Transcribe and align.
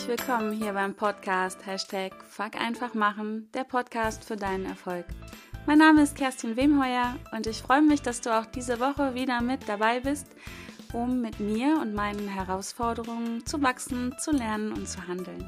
herzlich 0.00 0.18
willkommen 0.18 0.52
hier 0.52 0.72
beim 0.72 0.94
Podcast 0.94 1.66
Hashtag 1.66 2.12
Fuck 2.24 2.54
einfach 2.58 2.94
machen, 2.94 3.50
der 3.52 3.64
Podcast 3.64 4.24
für 4.24 4.36
deinen 4.36 4.64
Erfolg. 4.64 5.04
Mein 5.66 5.76
Name 5.76 6.02
ist 6.02 6.16
Kerstin 6.16 6.56
Wemheuer 6.56 7.16
und 7.32 7.46
ich 7.46 7.58
freue 7.58 7.82
mich, 7.82 8.00
dass 8.00 8.22
du 8.22 8.34
auch 8.34 8.46
diese 8.46 8.80
Woche 8.80 9.14
wieder 9.14 9.42
mit 9.42 9.68
dabei 9.68 10.00
bist, 10.00 10.26
um 10.94 11.20
mit 11.20 11.38
mir 11.38 11.78
und 11.82 11.92
meinen 11.92 12.28
Herausforderungen 12.28 13.44
zu 13.44 13.60
wachsen, 13.60 14.14
zu 14.18 14.30
lernen 14.30 14.72
und 14.72 14.88
zu 14.88 15.06
handeln. 15.06 15.46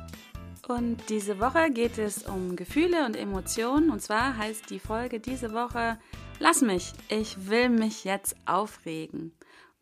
Und 0.69 0.99
diese 1.09 1.41
Woche 1.41 1.71
geht 1.71 1.97
es 1.97 2.25
um 2.25 2.55
Gefühle 2.55 3.07
und 3.07 3.17
Emotionen 3.17 3.89
und 3.89 4.03
zwar 4.03 4.37
heißt 4.37 4.69
die 4.69 4.81
Folge 4.81 5.19
diese 5.19 5.55
Woche 5.55 5.99
Lass 6.41 6.61
mich, 6.61 6.93
ich 7.09 7.49
will 7.49 7.71
mich 7.71 8.05
jetzt 8.05 8.37
aufregen. 8.45 9.33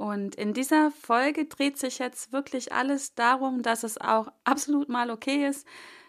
Und 0.01 0.35
in 0.37 0.55
dieser 0.55 0.91
Folge 0.91 1.45
dreht 1.45 1.77
sich 1.77 1.99
jetzt 1.99 2.33
wirklich 2.33 2.73
alles 2.73 3.15
darum, 3.15 3.61
dass 3.61 3.83
es 3.83 4.01
auch 4.01 4.33
absolut 4.45 4.89
mal 4.89 5.11
okay 5.11 5.47
ist, 5.47 5.67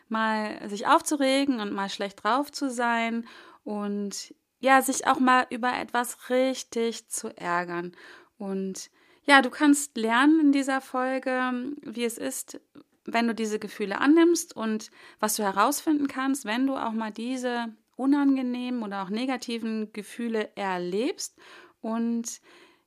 mal 0.07 0.69
sich 0.69 0.87
aufzuregen 0.87 1.59
und 1.59 1.73
mal 1.73 1.89
schlecht 1.89 2.23
drauf 2.23 2.53
zu 2.53 2.69
sein 2.69 3.27
und 3.65 4.33
ja, 4.61 4.81
sich 4.81 5.07
auch 5.07 5.19
mal 5.19 5.45
über 5.49 5.73
etwas 5.73 6.29
richtig 6.29 7.09
zu 7.09 7.35
ärgern. 7.35 7.91
Und 8.37 8.91
ja, 9.25 9.41
du 9.41 9.49
kannst 9.49 9.97
lernen 9.97 10.39
in 10.39 10.51
dieser 10.53 10.79
Folge, 10.79 11.73
wie 11.81 12.05
es 12.05 12.17
ist, 12.17 12.61
wenn 13.03 13.27
du 13.27 13.35
diese 13.35 13.59
Gefühle 13.59 13.99
annimmst 13.99 14.55
und 14.55 14.89
was 15.19 15.35
du 15.35 15.43
herausfinden 15.43 16.07
kannst, 16.07 16.45
wenn 16.45 16.65
du 16.65 16.77
auch 16.77 16.93
mal 16.93 17.11
diese 17.11 17.75
unangenehmen 17.97 18.83
oder 18.83 19.03
auch 19.03 19.09
negativen 19.09 19.91
Gefühle 19.91 20.55
erlebst 20.55 21.37
und 21.81 22.39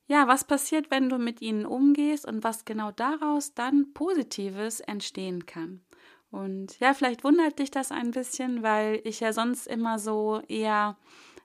ja, 0.07 0.29
was 0.29 0.45
passiert, 0.45 0.91
wenn 0.91 1.09
du 1.09 1.19
mit 1.19 1.41
ihnen 1.41 1.67
umgehst 1.67 2.27
und 2.27 2.45
was 2.45 2.65
genau 2.65 2.91
daraus 2.93 3.55
dann 3.55 3.93
Positives 3.95 4.81
entstehen 4.81 5.47
kann. 5.47 5.85
Und 6.31 6.79
ja, 6.81 6.95
vielleicht 6.95 7.25
wundert 7.25 7.59
dich 7.59 7.71
das 7.71 7.93
ein 7.93 8.11
bisschen, 8.11 8.63
weil 8.63 9.01
ich 9.05 9.21
ja 9.21 9.33
sonst 9.33 9.67
immer 9.67 9.99
so 9.99 10.43
eher 10.49 10.99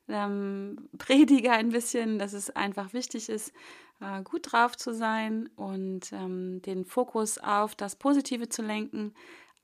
ähm, 0.07 0.89
predige 0.97 1.51
ein 1.51 1.69
bisschen, 1.69 2.19
dass 2.19 2.33
es 2.33 2.49
einfach 2.49 2.93
wichtig 2.93 3.29
ist, 3.29 3.53
äh, 4.01 4.23
gut 4.23 4.51
drauf 4.51 4.75
zu 4.75 4.93
sein 4.93 5.49
und 5.55 6.11
ähm, 6.11 6.61
den 6.63 6.85
Fokus 6.85 7.37
auf 7.37 7.75
das 7.75 7.95
Positive 7.95 8.49
zu 8.49 8.61
lenken. 8.61 9.13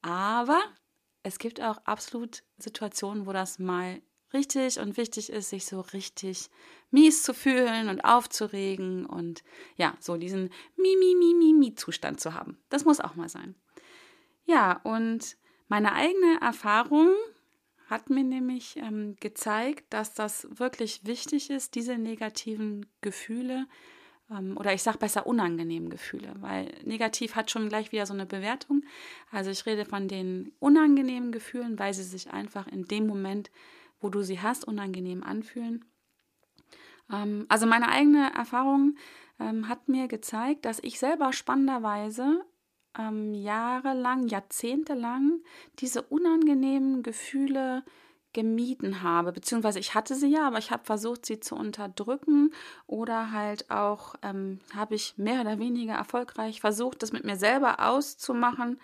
Aber 0.01 0.61
es 1.23 1.39
gibt 1.39 1.59
auch 1.59 1.77
absolut 1.85 2.43
Situationen, 2.57 3.25
wo 3.25 3.33
das 3.33 3.57
mal 3.57 4.01
richtig 4.35 4.79
und 4.79 4.97
wichtig 4.97 5.31
ist, 5.31 5.49
sich 5.49 5.65
so 5.65 5.81
richtig 5.81 6.49
mies 6.91 7.23
zu 7.23 7.33
fühlen 7.33 7.89
und 7.89 8.01
aufzuregen 8.01 9.05
und 9.05 9.43
ja, 9.75 9.95
so 9.99 10.17
diesen 10.17 10.51
mi 10.77 10.95
mi 10.97 11.15
mi 11.15 11.33
mi 11.33 11.53
mi 11.53 11.73
Zustand 11.73 12.19
zu 12.19 12.33
haben. 12.35 12.59
Das 12.69 12.85
muss 12.85 12.99
auch 12.99 13.15
mal 13.15 13.29
sein. 13.29 13.55
Ja, 14.45 14.79
und 14.83 15.37
meine 15.67 15.93
eigene 15.93 16.39
Erfahrung 16.41 17.09
hat 17.87 18.09
mir 18.09 18.23
nämlich 18.23 18.77
ähm, 18.77 19.15
gezeigt, 19.19 19.85
dass 19.91 20.13
das 20.13 20.47
wirklich 20.51 21.05
wichtig 21.05 21.49
ist, 21.49 21.75
diese 21.75 21.97
negativen 21.97 22.85
Gefühle 23.01 23.67
ähm, 24.31 24.57
oder 24.57 24.73
ich 24.73 24.83
sage 24.83 24.97
besser 24.97 25.27
unangenehmen 25.27 25.89
Gefühle, 25.89 26.33
weil 26.39 26.73
negativ 26.83 27.35
hat 27.35 27.51
schon 27.51 27.69
gleich 27.69 27.91
wieder 27.91 28.05
so 28.05 28.13
eine 28.13 28.25
Bewertung. 28.25 28.83
Also 29.31 29.51
ich 29.51 29.65
rede 29.65 29.85
von 29.85 30.07
den 30.07 30.53
unangenehmen 30.59 31.31
Gefühlen, 31.31 31.77
weil 31.77 31.93
sie 31.93 32.03
sich 32.03 32.31
einfach 32.31 32.67
in 32.67 32.85
dem 32.85 33.07
Moment 33.07 33.51
wo 33.99 34.09
du 34.09 34.21
sie 34.21 34.41
hast, 34.41 34.65
unangenehm 34.65 35.23
anfühlen. 35.23 35.85
Ähm, 37.11 37.45
also 37.49 37.65
meine 37.65 37.89
eigene 37.89 38.33
Erfahrung 38.33 38.95
ähm, 39.39 39.67
hat 39.67 39.87
mir 39.87 40.07
gezeigt, 40.07 40.65
dass 40.65 40.79
ich 40.79 40.99
selber 40.99 41.33
spannenderweise 41.33 42.45
ähm, 42.97 43.33
jahrelang, 43.33 44.27
jahrzehntelang 44.27 45.41
diese 45.79 46.01
unangenehmen 46.01 47.03
Gefühle 47.03 47.83
gemieden 48.33 49.01
habe, 49.01 49.31
beziehungsweise 49.31 49.79
ich 49.79 49.95
hatte 49.95 50.13
sie 50.13 50.27
ja, 50.27 50.45
aber 50.45 50.57
ich 50.57 50.69
habe 50.69 50.83
versucht, 50.83 51.25
sie 51.25 51.39
zu 51.39 51.55
unterdrücken 51.55 52.53
oder 52.85 53.31
halt 53.31 53.71
auch 53.71 54.15
ähm, 54.23 54.59
habe 54.75 54.95
ich 54.95 55.17
mehr 55.17 55.39
oder 55.39 55.57
weniger 55.57 55.93
erfolgreich 55.93 56.59
versucht, 56.59 57.01
das 57.01 57.13
mit 57.13 57.23
mir 57.23 57.37
selber 57.37 57.79
auszumachen 57.79 58.77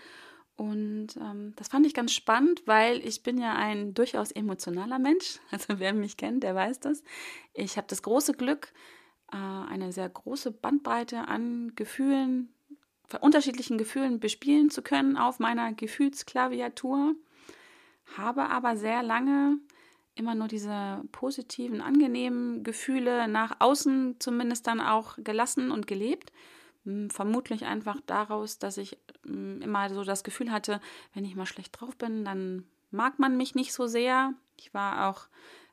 und 0.57 1.07
ähm, 1.17 1.53
das 1.56 1.69
fand 1.69 1.85
ich 1.85 1.94
ganz 1.94 2.13
spannend, 2.13 2.63
weil 2.66 3.06
ich 3.06 3.23
bin 3.23 3.38
ja 3.38 3.56
ein 3.56 3.94
durchaus 3.94 4.31
emotionaler 4.31 5.00
Mensch. 5.00 5.39
Also 5.51 5.79
wer 5.79 5.94
mich 5.94 6.17
kennt, 6.17 6.44
der 6.44 6.56
weiß 6.56 6.79
das. 6.79 7.03
Ich 7.53 7.78
habe 7.78 7.88
das 7.88 8.03
große 8.03 8.34
Glück, 8.34 8.73
äh, 9.31 9.38
eine 9.38 9.91
sehr 9.91 10.09
große 10.09 10.51
Bandbreite 10.51 11.28
an 11.28 11.73
Gefühlen, 11.75 12.53
unterschiedlichen 13.22 13.78
Gefühlen 13.78 14.19
bespielen 14.19 14.69
zu 14.69 14.81
können 14.81 15.17
auf 15.17 15.40
meiner 15.40 15.73
Gefühlsklaviatur. 15.73 17.16
Habe 18.17 18.50
aber 18.50 18.78
sehr 18.78 19.03
lange 19.03 19.57
immer 20.16 20.35
nur 20.35 20.47
diese 20.47 21.03
positiven, 21.11 21.81
angenehmen 21.81 22.63
Gefühle 22.63 23.28
nach 23.28 23.56
außen 23.59 24.17
zumindest 24.19 24.67
dann 24.67 24.81
auch 24.81 25.17
gelassen 25.17 25.72
und 25.72 25.88
gelebt 25.88 26.31
vermutlich 27.09 27.66
einfach 27.66 27.97
daraus, 28.06 28.58
dass 28.58 28.78
ich 28.78 28.97
hm, 29.25 29.62
immer 29.62 29.90
so 29.94 30.03
das 30.03 30.24
Gefühl 30.24 30.52
hatte, 30.52 30.81
wenn 31.14 31.25
ich 31.25 31.36
mal 31.36 31.46
schlecht 31.46 31.80
drauf 31.80 31.96
bin, 31.96 32.25
dann 32.25 32.66
mag 32.90 33.19
man 33.19 33.38
mich 33.38 33.56
nicht 33.56 33.74
so 33.74 33.88
sehr. 33.88 34.34
Ich 34.58 34.74
war 34.74 35.09
auch 35.09 35.28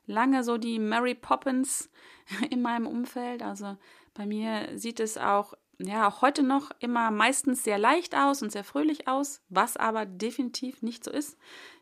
lange 0.05 0.43
so 0.43 0.57
die 0.57 0.79
Mary 0.79 1.15
Poppins 1.15 1.89
in 2.49 2.61
meinem 2.61 2.87
Umfeld. 2.87 3.43
Also 3.43 3.77
bei 4.13 4.25
mir 4.25 4.77
sieht 4.77 4.99
es 4.99 5.17
auch, 5.17 5.53
ja, 5.79 6.07
auch 6.07 6.21
heute 6.21 6.43
noch 6.43 6.71
immer 6.79 7.09
meistens 7.09 7.63
sehr 7.63 7.77
leicht 7.77 8.15
aus 8.15 8.41
und 8.41 8.51
sehr 8.51 8.63
fröhlich 8.63 9.07
aus, 9.07 9.41
was 9.49 9.77
aber 9.77 10.05
definitiv 10.05 10.81
nicht 10.81 11.03
so 11.03 11.11
ist. 11.11 11.37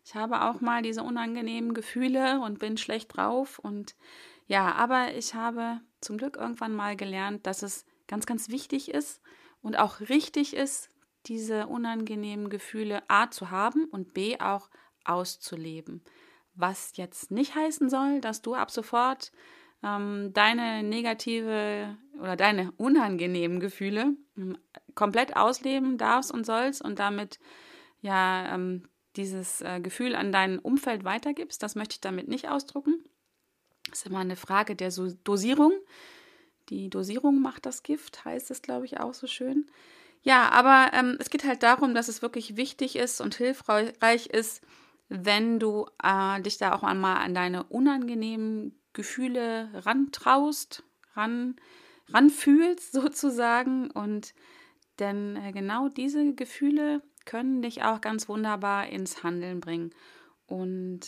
Ich 0.06 0.16
habe 0.16 0.44
auch 0.44 0.62
mal 0.62 0.84
diese 0.84 1.04
unangenehmen 1.04 1.74
Gefühle 1.74 2.40
und 2.40 2.60
bin 2.60 2.78
schlecht 2.78 3.18
drauf 3.18 3.60
und 3.60 3.96
ja, 4.46 4.72
aber 4.74 5.14
ich 5.16 5.34
habe 5.34 5.82
zum 6.00 6.18
Glück 6.18 6.38
irgendwann 6.38 6.74
mal 6.74 6.96
gelernt, 6.96 7.46
dass 7.46 7.64
es 7.64 7.86
ganz, 8.08 8.26
ganz 8.26 8.50
wichtig 8.50 8.92
ist 8.92 9.22
und 9.62 9.78
auch 9.78 10.00
richtig 10.02 10.56
ist, 10.56 10.90
diese 11.26 11.68
unangenehmen 11.68 12.50
Gefühle 12.50 13.04
A 13.10 13.30
zu 13.30 13.52
haben 13.52 13.86
und 13.86 14.14
B 14.14 14.40
auch 14.40 14.70
auszuleben. 15.04 16.02
Was 16.56 16.96
jetzt 16.96 17.32
nicht 17.32 17.56
heißen 17.56 17.90
soll, 17.90 18.22
dass 18.22 18.42
du 18.42 18.56
ab 18.56 18.72
sofort 18.72 19.32
ähm, 19.84 20.32
deine 20.34 20.84
negative 20.84 21.98
oder 22.20 22.36
deine 22.36 22.72
unangenehmen 22.78 23.60
Gefühle 23.60 24.16
ähm, 24.38 24.58
komplett 24.96 25.36
ausleben 25.36 25.98
darfst 25.98 26.32
und 26.32 26.46
sollst 26.46 26.82
und 26.82 27.00
damit 27.00 27.40
ja 28.02 28.56
ähm, 28.56 28.88
dieses 29.16 29.62
äh, 29.62 29.80
Gefühl 29.80 30.16
an 30.16 30.32
dein 30.32 30.60
Umfeld 30.60 31.04
weitergibst. 31.04 31.62
Das 31.62 31.76
möchte 31.76 31.96
ich 31.96 32.02
damit 32.02 32.28
nicht 32.28 32.50
ausdrucken. 32.50 33.04
Das 33.90 34.00
ist 34.00 34.08
immer 34.08 34.20
eine 34.20 34.36
Frage 34.36 34.76
der 34.76 34.92
Dosierung. 35.24 35.74
Die 36.70 36.90
Dosierung 36.90 37.42
macht 37.42 37.66
das 37.66 37.84
Gift, 37.84 38.26
heißt 38.26 38.52
es, 38.52 38.62
glaube 38.62 38.86
ich, 38.86 39.00
auch 39.00 39.14
so 39.14 39.28
schön. 39.28 39.66
Ja, 40.22 40.50
aber 40.50 40.92
ähm, 40.94 41.18
es 41.20 41.30
geht 41.30 41.46
halt 41.46 41.64
darum, 41.64 41.94
dass 41.94 42.08
es 42.08 42.22
wirklich 42.22 42.58
wichtig 42.58 42.96
ist 42.96 43.22
und 43.22 43.36
hilfreich 43.36 44.28
ist, 44.28 44.62
wenn 45.10 45.60
du 45.60 45.86
äh, 46.04 46.42
dich 46.42 46.58
da 46.58 46.74
auch 46.74 46.84
einmal 46.84 47.18
an 47.18 47.34
deine 47.34 47.64
unangenehmen 47.64 48.78
Gefühle 48.94 49.70
rantraust, 49.74 50.84
ran, 51.14 51.56
ranfühlst 52.10 52.92
sozusagen. 52.92 53.90
Und 53.92 54.34
denn 55.00 55.38
äh, 55.38 55.52
genau 55.52 55.88
diese 55.88 56.34
Gefühle 56.34 57.02
können 57.26 57.62
dich 57.62 57.84
auch 57.84 58.02
ganz 58.02 58.28
wunderbar 58.28 58.88
ins 58.88 59.24
Handeln 59.24 59.60
bringen. 59.60 59.92
Und 60.46 61.02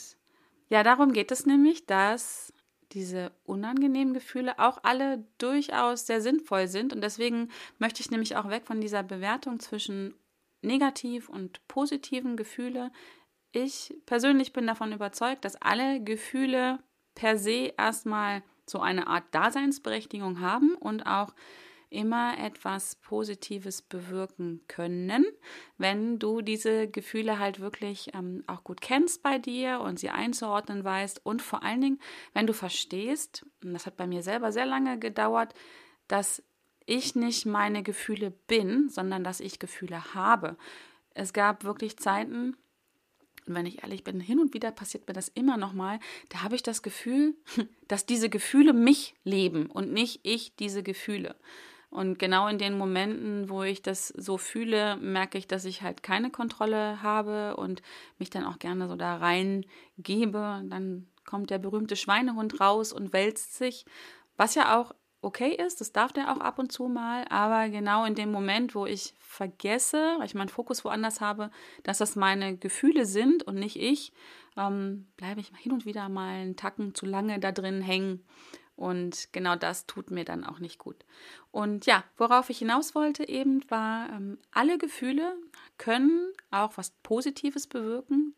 ja, 0.70 0.84
darum 0.84 1.14
geht 1.14 1.32
es 1.32 1.46
nämlich, 1.46 1.86
dass 1.86 2.54
diese 2.92 3.32
unangenehmen 3.44 4.14
Gefühle 4.14 4.58
auch 4.60 4.80
alle 4.84 5.24
durchaus 5.38 6.08
sehr 6.08 6.22
sinnvoll 6.22 6.68
sind. 6.68 6.94
Und 6.94 7.02
deswegen 7.02 7.50
möchte 7.78 8.02
ich 8.02 8.12
nämlich 8.12 8.36
auch 8.36 8.50
weg 8.50 8.66
von 8.66 8.82
dieser 8.82 9.04
Bewertung 9.04 9.60
zwischen 9.60 10.16
negativ 10.62 11.30
und 11.30 11.66
positiven 11.68 12.36
Gefühle. 12.36 12.92
Ich 13.52 13.96
persönlich 14.06 14.54
bin 14.54 14.68
davon 14.68 14.92
überzeugt, 14.92 15.46
dass 15.46 15.56
alle 15.56 16.02
Gefühle 16.04 16.80
per 17.16 17.38
se 17.38 17.74
erstmal 17.78 18.44
so 18.66 18.80
eine 18.80 19.08
Art 19.08 19.24
Daseinsberechtigung 19.32 20.40
haben 20.40 20.76
und 20.76 21.04
auch 21.06 21.34
immer 21.90 22.38
etwas 22.38 22.96
Positives 22.96 23.82
bewirken 23.82 24.62
können, 24.68 25.26
wenn 25.78 26.20
du 26.20 26.42
diese 26.42 26.88
Gefühle 26.88 27.40
halt 27.40 27.60
wirklich 27.60 28.14
ähm, 28.14 28.44
auch 28.48 28.64
gut 28.64 28.82
kennst 28.82 29.24
bei 29.24 29.40
dir 29.40 29.82
und 29.82 30.00
sie 30.00 30.10
einzuordnen 30.10 30.84
weißt 30.84 31.26
und 31.26 31.42
vor 31.42 31.64
allen 31.64 31.82
Dingen, 31.82 32.00
wenn 32.34 32.48
du 32.48 32.54
verstehst, 32.54 33.46
und 33.64 33.74
das 33.74 33.86
hat 33.86 33.98
bei 33.98 34.08
mir 34.08 34.22
selber 34.22 34.52
sehr 34.52 34.66
lange 34.66 35.00
gedauert, 35.00 35.54
dass 36.08 36.44
ich 36.86 37.16
nicht 37.16 37.46
meine 37.46 37.84
Gefühle 37.84 38.32
bin, 38.32 38.90
sondern 38.90 39.24
dass 39.24 39.40
ich 39.40 39.60
Gefühle 39.60 40.14
habe. 40.14 40.58
Es 41.14 41.34
gab 41.34 41.64
wirklich 41.64 41.98
Zeiten, 41.98 42.56
und 43.46 43.56
wenn 43.56 43.66
ich 43.66 43.84
ehrlich 43.84 44.04
bin, 44.04 44.20
hin 44.20 44.40
und 44.40 44.54
wieder 44.54 44.72
passiert 44.72 45.08
mir 45.08 45.14
das 45.14 45.28
immer 45.30 45.58
noch 45.58 45.74
mal, 45.74 46.00
da 46.30 46.44
habe 46.44 46.56
ich 46.56 46.64
das 46.64 46.82
Gefühl, 46.82 47.36
dass 47.88 48.06
diese 48.06 48.30
Gefühle 48.30 48.74
mich 48.74 49.16
leben 49.24 49.68
und 49.68 49.92
nicht 49.92 50.22
ich 50.24 50.56
diese 50.56 50.84
Gefühle. 50.84 51.36
Und 51.90 52.20
genau 52.20 52.48
in 52.48 52.60
den 52.60 52.78
Momenten, 52.78 53.50
wo 53.50 53.64
ich 53.64 53.82
das 53.82 54.10
so 54.10 54.38
fühle, 54.38 54.98
merke 54.98 55.38
ich, 55.38 55.48
dass 55.48 55.66
ich 55.66 55.82
halt 55.82 56.04
keine 56.04 56.30
Kontrolle 56.30 57.02
habe 57.02 57.58
und 57.58 57.82
mich 58.20 58.30
dann 58.30 58.46
auch 58.46 58.60
gerne 58.60 58.88
so 58.88 58.96
da 58.96 59.18
reingebe. 59.18 60.64
Dann 60.70 61.08
kommt 61.26 61.50
der 61.50 61.58
berühmte 61.58 61.96
Schweinehund 61.96 62.60
raus 62.60 62.94
und 62.94 63.12
wälzt 63.12 63.58
sich, 63.58 63.86
was 64.38 64.54
ja 64.56 64.80
auch 64.80 64.94
okay 65.22 65.54
ist, 65.54 65.82
das 65.82 65.92
darf 65.92 66.14
der 66.14 66.32
auch 66.32 66.40
ab 66.40 66.60
und 66.60 66.72
zu 66.72 66.88
mal, 66.88 67.26
aber 67.30 67.70
genau 67.70 68.06
in 68.06 68.16
dem 68.16 68.32
Moment, 68.32 68.74
wo 68.74 68.86
ich 68.86 69.14
vergesse, 69.20 70.16
weil 70.18 70.26
ich 70.26 70.36
meinen 70.36 70.50
Fokus 70.50 70.86
woanders 70.86 71.20
habe, 71.20 71.52
dass 71.84 71.98
das 71.98 72.16
meine 72.16 72.56
Gefühle 72.56 73.06
sind 73.06 73.44
und 73.44 73.56
nicht 73.56 73.76
ich, 73.76 74.14
ähm, 74.56 75.08
bleibe 75.18 75.42
ich 75.42 75.52
hin 75.58 75.74
und 75.74 75.86
wieder 75.86 76.08
mal 76.08 76.36
einen 76.36 76.56
Tacken 76.56 76.96
zu 76.96 77.06
lange 77.06 77.40
da 77.40 77.52
drin 77.52 77.82
hängen 77.82 78.26
und 78.80 79.34
genau 79.34 79.58
das 79.58 79.88
tut 79.88 80.10
mir 80.10 80.24
dann 80.24 80.46
auch 80.46 80.60
nicht 80.60 80.80
gut. 80.80 80.96
Und 81.52 81.86
ja, 81.86 82.06
worauf 82.16 82.50
ich 82.50 82.60
hinaus 82.60 82.96
wollte 82.96 83.28
eben 83.28 83.70
war, 83.70 84.10
ähm, 84.10 84.38
alle 84.52 84.78
Gefühle 84.78 85.36
können 85.78 86.32
auch 86.50 86.78
was 86.78 86.92
Positives 87.04 87.68
bewirken. 87.68 88.34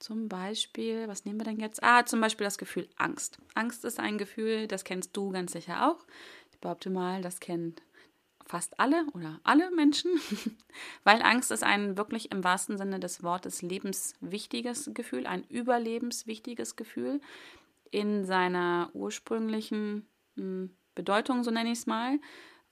Zum 0.00 0.28
Beispiel, 0.28 1.06
was 1.06 1.24
nehmen 1.24 1.38
wir 1.38 1.44
denn 1.44 1.60
jetzt? 1.60 1.84
Ah, 1.84 2.04
zum 2.04 2.20
Beispiel 2.20 2.44
das 2.44 2.58
Gefühl 2.58 2.88
Angst. 2.96 3.38
Angst 3.54 3.84
ist 3.84 4.00
ein 4.00 4.18
Gefühl, 4.18 4.66
das 4.66 4.82
kennst 4.82 5.16
du 5.16 5.30
ganz 5.30 5.52
sicher 5.52 5.88
auch. 5.88 6.04
Ich 6.50 6.58
behaupte 6.58 6.90
mal, 6.90 7.22
das 7.22 7.38
kennen 7.38 7.76
fast 8.44 8.80
alle 8.80 9.06
oder 9.14 9.38
alle 9.44 9.70
Menschen, 9.70 10.10
weil 11.04 11.22
Angst 11.22 11.52
ist 11.52 11.62
ein 11.62 11.96
wirklich 11.96 12.32
im 12.32 12.42
wahrsten 12.42 12.76
Sinne 12.76 12.98
des 12.98 13.22
Wortes 13.22 13.62
lebenswichtiges 13.62 14.90
Gefühl, 14.94 15.28
ein 15.28 15.44
überlebenswichtiges 15.44 16.74
Gefühl 16.74 17.20
in 17.90 18.24
seiner 18.24 18.90
ursprünglichen 18.92 20.08
hm, 20.36 20.70
Bedeutung, 20.94 21.44
so 21.44 21.50
nenne 21.50 21.72
ich 21.72 21.80
es 21.80 21.86
mal, 21.86 22.18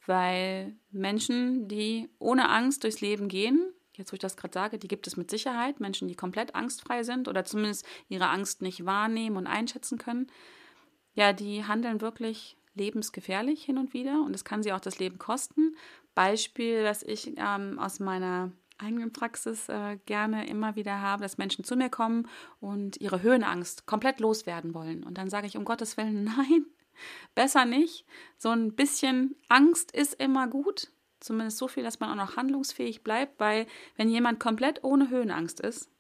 weil 0.07 0.77
Menschen, 0.91 1.69
die 1.69 2.09
ohne 2.19 2.49
Angst 2.49 2.85
durchs 2.85 3.01
Leben 3.01 3.29
gehen, 3.29 3.73
jetzt 3.95 4.13
wo 4.13 4.15
ich 4.15 4.21
das 4.21 4.37
gerade 4.37 4.55
sage, 4.55 4.79
die 4.79 4.89
gibt 4.89 5.07
es 5.07 5.17
mit 5.17 5.31
Sicherheit, 5.31 5.81
Menschen, 5.81 6.09
die 6.09 6.15
komplett 6.15 6.55
angstfrei 6.55 7.03
sind 7.03 7.29
oder 7.29 7.45
zumindest 7.45 7.87
ihre 8.09 8.29
Angst 8.29 8.63
nicht 8.63 8.85
wahrnehmen 8.85 9.37
und 9.37 9.47
einschätzen 9.47 9.99
können, 9.99 10.29
ja, 11.15 11.33
die 11.33 11.65
handeln 11.65 12.01
wirklich 12.01 12.57
lebensgefährlich 12.75 13.65
hin 13.65 13.77
und 13.77 13.93
wieder 13.93 14.23
und 14.25 14.35
es 14.35 14.45
kann 14.45 14.63
sie 14.63 14.73
auch 14.73 14.81
das 14.81 14.99
Leben 15.01 15.19
kosten. 15.19 15.77
Beispiel, 16.15 16.85
was 16.85 17.03
ich 17.03 17.33
ähm, 17.37 17.79
aus 17.79 17.99
meiner 17.99 18.53
eigenen 18.79 19.13
Praxis 19.13 19.69
äh, 19.69 19.99
gerne 20.07 20.49
immer 20.49 20.77
wieder 20.77 21.01
habe, 21.01 21.23
dass 21.23 21.39
Menschen 21.39 21.65
zu 21.65 21.77
mir 21.77 21.91
kommen 21.91 22.29
und 22.61 22.97
ihre 23.01 23.23
Höhenangst 23.23 23.87
komplett 23.87 24.21
loswerden 24.21 24.75
wollen. 24.75 25.05
Und 25.05 25.19
dann 25.19 25.31
sage 25.31 25.47
ich 25.47 25.57
um 25.57 25.65
Gottes 25.65 25.97
Willen, 25.97 26.25
nein, 26.37 26.67
besser 27.35 27.65
nicht. 27.65 28.05
So 28.37 28.51
ein 28.51 28.75
bisschen 28.75 29.37
Angst 29.49 29.93
ist 29.93 30.15
immer 30.15 30.49
gut, 30.49 30.93
zumindest 31.21 31.59
so 31.59 31.69
viel, 31.69 31.83
dass 31.83 32.01
man 32.01 32.11
auch 32.11 32.27
noch 32.27 32.37
handlungsfähig 32.37 33.03
bleibt, 33.03 33.39
weil 33.41 33.67
wenn 33.97 34.09
jemand 34.09 34.41
komplett 34.41 34.85
ohne 34.85 35.11
Höhenangst 35.11 35.61
ist, 35.61 35.91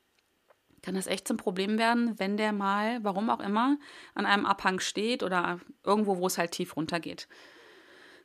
kann 0.83 0.95
das 0.95 1.09
echt 1.09 1.27
zum 1.27 1.37
Problem 1.37 1.77
werden, 1.77 2.19
wenn 2.21 2.37
der 2.37 2.53
mal, 2.53 3.03
warum 3.03 3.31
auch 3.31 3.41
immer, 3.41 3.79
an 4.15 4.27
einem 4.27 4.47
Abhang 4.47 4.79
steht 4.79 5.25
oder 5.25 5.61
irgendwo, 5.85 6.19
wo 6.19 6.27
es 6.29 6.39
halt 6.39 6.53
tief 6.53 6.77
runtergeht 6.77 7.29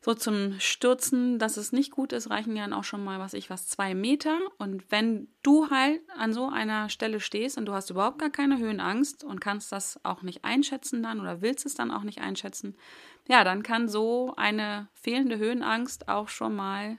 so 0.04 0.14
zum 0.14 0.60
Stürzen, 0.60 1.40
dass 1.40 1.56
es 1.56 1.72
nicht 1.72 1.92
gut 1.92 2.12
ist, 2.12 2.30
reichen 2.30 2.58
ja 2.58 2.64
dann 2.64 2.74
auch 2.74 2.84
schon 2.84 3.02
mal, 3.06 3.20
was 3.20 3.34
ich 3.34 3.50
was, 3.50 3.70
zwei 3.70 3.96
Meter. 3.96 4.38
Und 4.58 4.84
wenn 4.92 5.30
du 5.44 5.70
halt 5.70 6.02
an 6.18 6.34
so 6.34 6.50
einer 6.50 6.90
Stelle 6.90 7.22
stehst 7.22 7.58
und 7.58 7.68
du 7.68 7.74
hast 7.74 7.90
überhaupt 7.90 8.20
gar 8.20 8.30
keine 8.30 8.58
Höhenangst 8.58 9.24
und 9.24 9.40
kannst 9.40 9.72
das 9.72 9.98
auch 10.04 10.22
nicht 10.22 10.44
einschätzen 10.44 11.04
dann 11.04 11.22
oder 11.22 11.42
willst 11.42 11.66
es 11.66 11.76
dann 11.76 11.90
auch 11.90 12.04
nicht 12.04 12.20
einschätzen, 12.20 12.76
ja, 13.30 13.46
dann 13.46 13.64
kann 13.64 13.88
so 13.88 14.34
eine 14.36 14.90
fehlende 14.94 15.38
Höhenangst 15.38 16.10
auch 16.10 16.28
schon 16.28 16.54
mal 16.54 16.98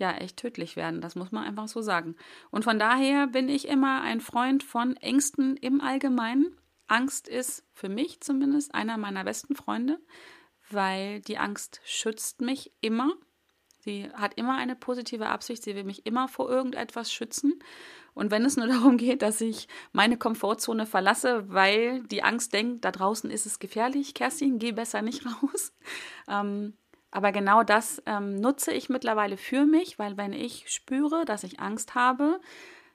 ja 0.00 0.10
echt 0.10 0.36
tödlich 0.36 0.74
werden. 0.74 1.00
Das 1.00 1.14
muss 1.14 1.30
man 1.30 1.44
einfach 1.44 1.68
so 1.68 1.80
sagen. 1.80 2.16
Und 2.50 2.64
von 2.64 2.80
daher 2.80 3.28
bin 3.28 3.48
ich 3.48 3.68
immer 3.68 4.02
ein 4.02 4.20
Freund 4.20 4.64
von 4.64 4.96
Ängsten 4.96 5.56
im 5.58 5.80
Allgemeinen. 5.80 6.56
Angst 6.88 7.28
ist 7.28 7.64
für 7.72 7.88
mich 7.88 8.20
zumindest 8.20 8.74
einer 8.74 8.98
meiner 8.98 9.22
besten 9.22 9.54
Freunde 9.54 10.00
weil 10.72 11.20
die 11.20 11.38
Angst 11.38 11.80
schützt 11.84 12.40
mich 12.40 12.72
immer. 12.80 13.12
Sie 13.80 14.08
hat 14.12 14.34
immer 14.34 14.56
eine 14.56 14.76
positive 14.76 15.26
Absicht, 15.26 15.62
sie 15.62 15.74
will 15.74 15.84
mich 15.84 16.06
immer 16.06 16.28
vor 16.28 16.48
irgendetwas 16.48 17.12
schützen. 17.12 17.62
Und 18.14 18.30
wenn 18.30 18.44
es 18.44 18.56
nur 18.56 18.66
darum 18.68 18.96
geht, 18.96 19.22
dass 19.22 19.40
ich 19.40 19.68
meine 19.92 20.16
Komfortzone 20.16 20.86
verlasse, 20.86 21.48
weil 21.48 22.02
die 22.04 22.22
Angst 22.22 22.52
denkt, 22.52 22.84
da 22.84 22.92
draußen 22.92 23.30
ist 23.30 23.46
es 23.46 23.58
gefährlich, 23.58 24.14
Kerstin, 24.14 24.58
geh 24.58 24.72
besser 24.72 25.02
nicht 25.02 25.24
raus. 25.42 25.72
Ähm, 26.28 26.74
aber 27.10 27.32
genau 27.32 27.62
das 27.62 28.02
ähm, 28.06 28.36
nutze 28.36 28.72
ich 28.72 28.88
mittlerweile 28.88 29.36
für 29.36 29.66
mich, 29.66 29.98
weil 29.98 30.16
wenn 30.16 30.32
ich 30.32 30.64
spüre, 30.72 31.24
dass 31.24 31.44
ich 31.44 31.60
Angst 31.60 31.94
habe, 31.94 32.40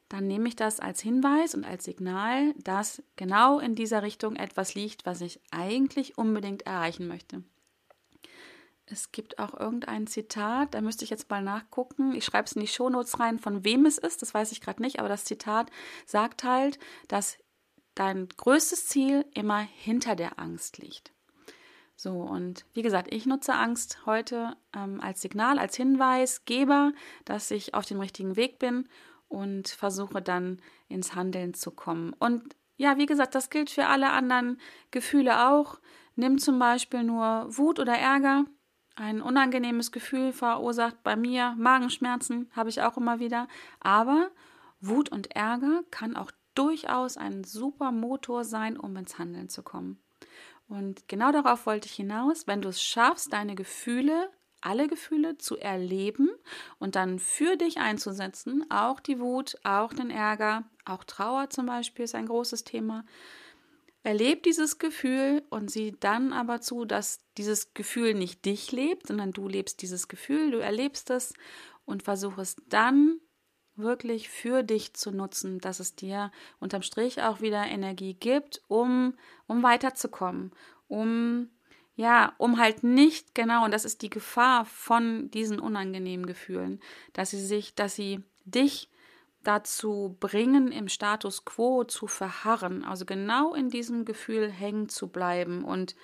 dann 0.09 0.25
nehme 0.25 0.47
ich 0.47 0.55
das 0.55 0.79
als 0.79 1.01
Hinweis 1.01 1.53
und 1.53 1.65
als 1.65 1.83
Signal, 1.83 2.53
dass 2.57 3.03
genau 3.15 3.59
in 3.59 3.75
dieser 3.75 4.03
Richtung 4.03 4.35
etwas 4.35 4.73
liegt, 4.73 5.05
was 5.05 5.21
ich 5.21 5.39
eigentlich 5.51 6.17
unbedingt 6.17 6.63
erreichen 6.63 7.07
möchte. 7.07 7.43
Es 8.89 9.11
gibt 9.11 9.37
auch 9.37 9.53
irgendein 9.59 10.07
Zitat, 10.07 10.73
da 10.73 10.81
müsste 10.81 11.03
ich 11.03 11.09
jetzt 11.09 11.29
mal 11.29 11.41
nachgucken. 11.41 12.15
Ich 12.15 12.23
schreibe 12.23 12.45
es 12.45 12.53
in 12.53 12.61
die 12.61 12.67
Shownotes 12.67 13.19
rein, 13.19 13.37
von 13.37 13.65
wem 13.65 13.85
es 13.85 13.97
ist, 13.97 14.21
das 14.21 14.33
weiß 14.33 14.53
ich 14.53 14.61
gerade 14.61 14.81
nicht, 14.81 14.99
aber 14.99 15.09
das 15.09 15.25
Zitat 15.25 15.69
sagt 16.05 16.45
halt, 16.45 16.79
dass 17.09 17.37
dein 17.95 18.29
größtes 18.29 18.87
Ziel 18.87 19.25
immer 19.33 19.59
hinter 19.59 20.15
der 20.15 20.39
Angst 20.39 20.77
liegt. 20.77 21.11
So, 21.97 22.11
und 22.11 22.65
wie 22.73 22.83
gesagt, 22.83 23.13
ich 23.13 23.25
nutze 23.25 23.55
Angst 23.55 24.05
heute 24.05 24.55
ähm, 24.73 25.01
als 25.01 25.21
Signal, 25.21 25.59
als 25.59 25.75
Hinweisgeber, 25.75 26.93
dass 27.25 27.51
ich 27.51 27.73
auf 27.73 27.85
dem 27.85 27.99
richtigen 27.99 28.35
Weg 28.35 28.59
bin 28.59 28.87
und 29.27 29.67
versuche 29.67 30.21
dann 30.21 30.61
ins 30.87 31.15
Handeln 31.15 31.55
zu 31.55 31.71
kommen. 31.71 32.13
Und 32.13 32.55
ja, 32.77 32.97
wie 32.97 33.07
gesagt, 33.07 33.35
das 33.35 33.49
gilt 33.49 33.71
für 33.71 33.87
alle 33.87 34.11
anderen 34.11 34.61
Gefühle 34.91 35.49
auch. 35.49 35.79
Nimm 36.15 36.37
zum 36.37 36.59
Beispiel 36.59 37.03
nur 37.03 37.47
Wut 37.49 37.79
oder 37.79 37.97
Ärger 37.97 38.45
ein 38.97 39.21
unangenehmes 39.21 39.91
Gefühl 39.91 40.33
verursacht 40.33 41.03
bei 41.03 41.15
mir. 41.15 41.55
Magenschmerzen 41.57 42.49
habe 42.55 42.69
ich 42.69 42.81
auch 42.81 42.97
immer 42.97 43.19
wieder. 43.19 43.47
Aber 43.79 44.31
Wut 44.81 45.09
und 45.09 45.35
Ärger 45.35 45.83
kann 45.91 46.15
auch 46.15 46.31
durchaus 46.55 47.15
ein 47.15 47.43
super 47.43 47.91
Motor 47.91 48.43
sein, 48.43 48.77
um 48.77 48.95
ins 48.97 49.19
Handeln 49.19 49.49
zu 49.49 49.61
kommen. 49.61 50.01
Und 50.67 51.07
genau 51.07 51.31
darauf 51.31 51.65
wollte 51.65 51.87
ich 51.87 51.93
hinaus, 51.93 52.47
wenn 52.47 52.61
du 52.61 52.69
es 52.69 52.81
schaffst, 52.81 53.31
deine 53.31 53.55
Gefühle, 53.55 54.31
alle 54.61 54.87
Gefühle 54.87 55.37
zu 55.37 55.57
erleben 55.57 56.29
und 56.79 56.95
dann 56.95 57.19
für 57.19 57.55
dich 57.55 57.77
einzusetzen, 57.77 58.65
auch 58.69 58.99
die 58.99 59.19
Wut, 59.19 59.55
auch 59.63 59.93
den 59.93 60.09
Ärger, 60.09 60.63
auch 60.83 61.03
Trauer 61.03 61.51
zum 61.51 61.67
Beispiel 61.67 62.05
ist 62.05 62.15
ein 62.15 62.25
großes 62.25 62.63
Thema, 62.63 63.05
Erleb 64.07 64.43
dieses 64.43 64.79
Gefühl 64.79 65.43
und 65.49 65.69
sieh 65.69 65.93
dann 65.99 66.31
aber 66.31 66.61
zu, 66.61 66.85
dass 66.85 67.19
dieses 67.37 67.73
Gefühl 67.73 68.13
nicht 68.13 68.45
dich 68.45 68.71
lebt, 68.71 69.07
sondern 69.07 69.33
du 69.33 69.49
lebst 69.49 69.81
dieses 69.81 70.07
Gefühl, 70.07 70.49
du 70.49 70.59
erlebst 70.59 71.09
es 71.09 71.33
und 71.83 72.03
versuch 72.03 72.37
es 72.37 72.55
dann 72.69 73.19
wirklich 73.75 74.29
für 74.29 74.63
dich 74.63 74.93
zu 74.93 75.11
nutzen, 75.11 75.59
dass 75.59 75.81
es 75.81 75.93
dir 75.93 76.31
unterm 76.61 76.83
Strich 76.83 77.21
auch 77.21 77.41
wieder 77.41 77.65
Energie 77.65 78.13
gibt, 78.13 78.61
um, 78.69 79.13
um 79.45 79.61
weiterzukommen, 79.61 80.53
um 80.87 81.49
ja, 81.97 82.33
um 82.37 82.59
halt 82.59 82.83
nicht 82.83 83.35
genau, 83.35 83.65
und 83.65 83.71
das 83.71 83.83
ist 83.83 84.03
die 84.03 84.09
Gefahr 84.09 84.63
von 84.63 85.29
diesen 85.31 85.59
unangenehmen 85.59 86.27
Gefühlen, 86.27 86.79
dass 87.11 87.31
sie 87.31 87.45
sich, 87.45 87.75
dass 87.75 87.95
sie 87.95 88.23
dich 88.45 88.89
dazu 89.47 90.17
bringen, 90.19 90.71
im 90.71 90.89
Status 90.89 91.45
quo 91.45 91.85
zu 91.85 92.07
verharren, 92.07 92.83
also 92.83 93.05
genau 93.05 93.53
in 93.53 93.69
diesem 93.69 94.03
Gefühl 94.03 94.51
hängen 94.51 94.89
zu 94.89 95.07
bleiben. 95.07 95.63
Und 95.63 95.95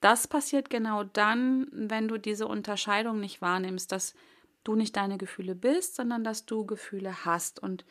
das 0.00 0.28
passiert 0.28 0.70
genau 0.70 1.02
dann, 1.02 1.66
wenn 1.72 2.06
du 2.06 2.18
diese 2.18 2.46
Unterscheidung 2.46 3.18
nicht 3.18 3.42
wahrnimmst, 3.42 3.90
dass 3.90 4.14
du 4.62 4.76
nicht 4.76 4.96
deine 4.96 5.18
Gefühle 5.18 5.56
bist, 5.56 5.96
sondern 5.96 6.22
dass 6.22 6.46
du 6.46 6.66
Gefühle 6.66 7.24
hast. 7.24 7.60
Und 7.60 7.84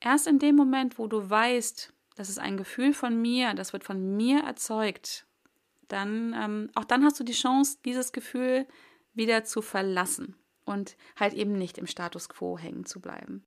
erst 0.00 0.26
in 0.26 0.38
dem 0.38 0.56
Moment, 0.56 0.98
wo 0.98 1.06
du 1.06 1.28
weißt, 1.28 1.92
das 2.16 2.30
ist 2.30 2.38
ein 2.38 2.56
Gefühl 2.56 2.94
von 2.94 3.20
mir, 3.20 3.52
das 3.54 3.74
wird 3.74 3.84
von 3.84 4.16
mir 4.16 4.44
erzeugt, 4.44 5.26
dann 5.88 6.34
ähm, 6.38 6.70
auch 6.74 6.84
dann 6.84 7.04
hast 7.04 7.20
du 7.20 7.24
die 7.24 7.32
Chance, 7.32 7.78
dieses 7.84 8.12
Gefühl 8.12 8.66
wieder 9.12 9.44
zu 9.44 9.60
verlassen 9.60 10.36
und 10.64 10.96
halt 11.16 11.34
eben 11.34 11.52
nicht 11.52 11.78
im 11.78 11.86
Status 11.86 12.28
quo 12.28 12.58
hängen 12.58 12.84
zu 12.84 13.00
bleiben. 13.00 13.44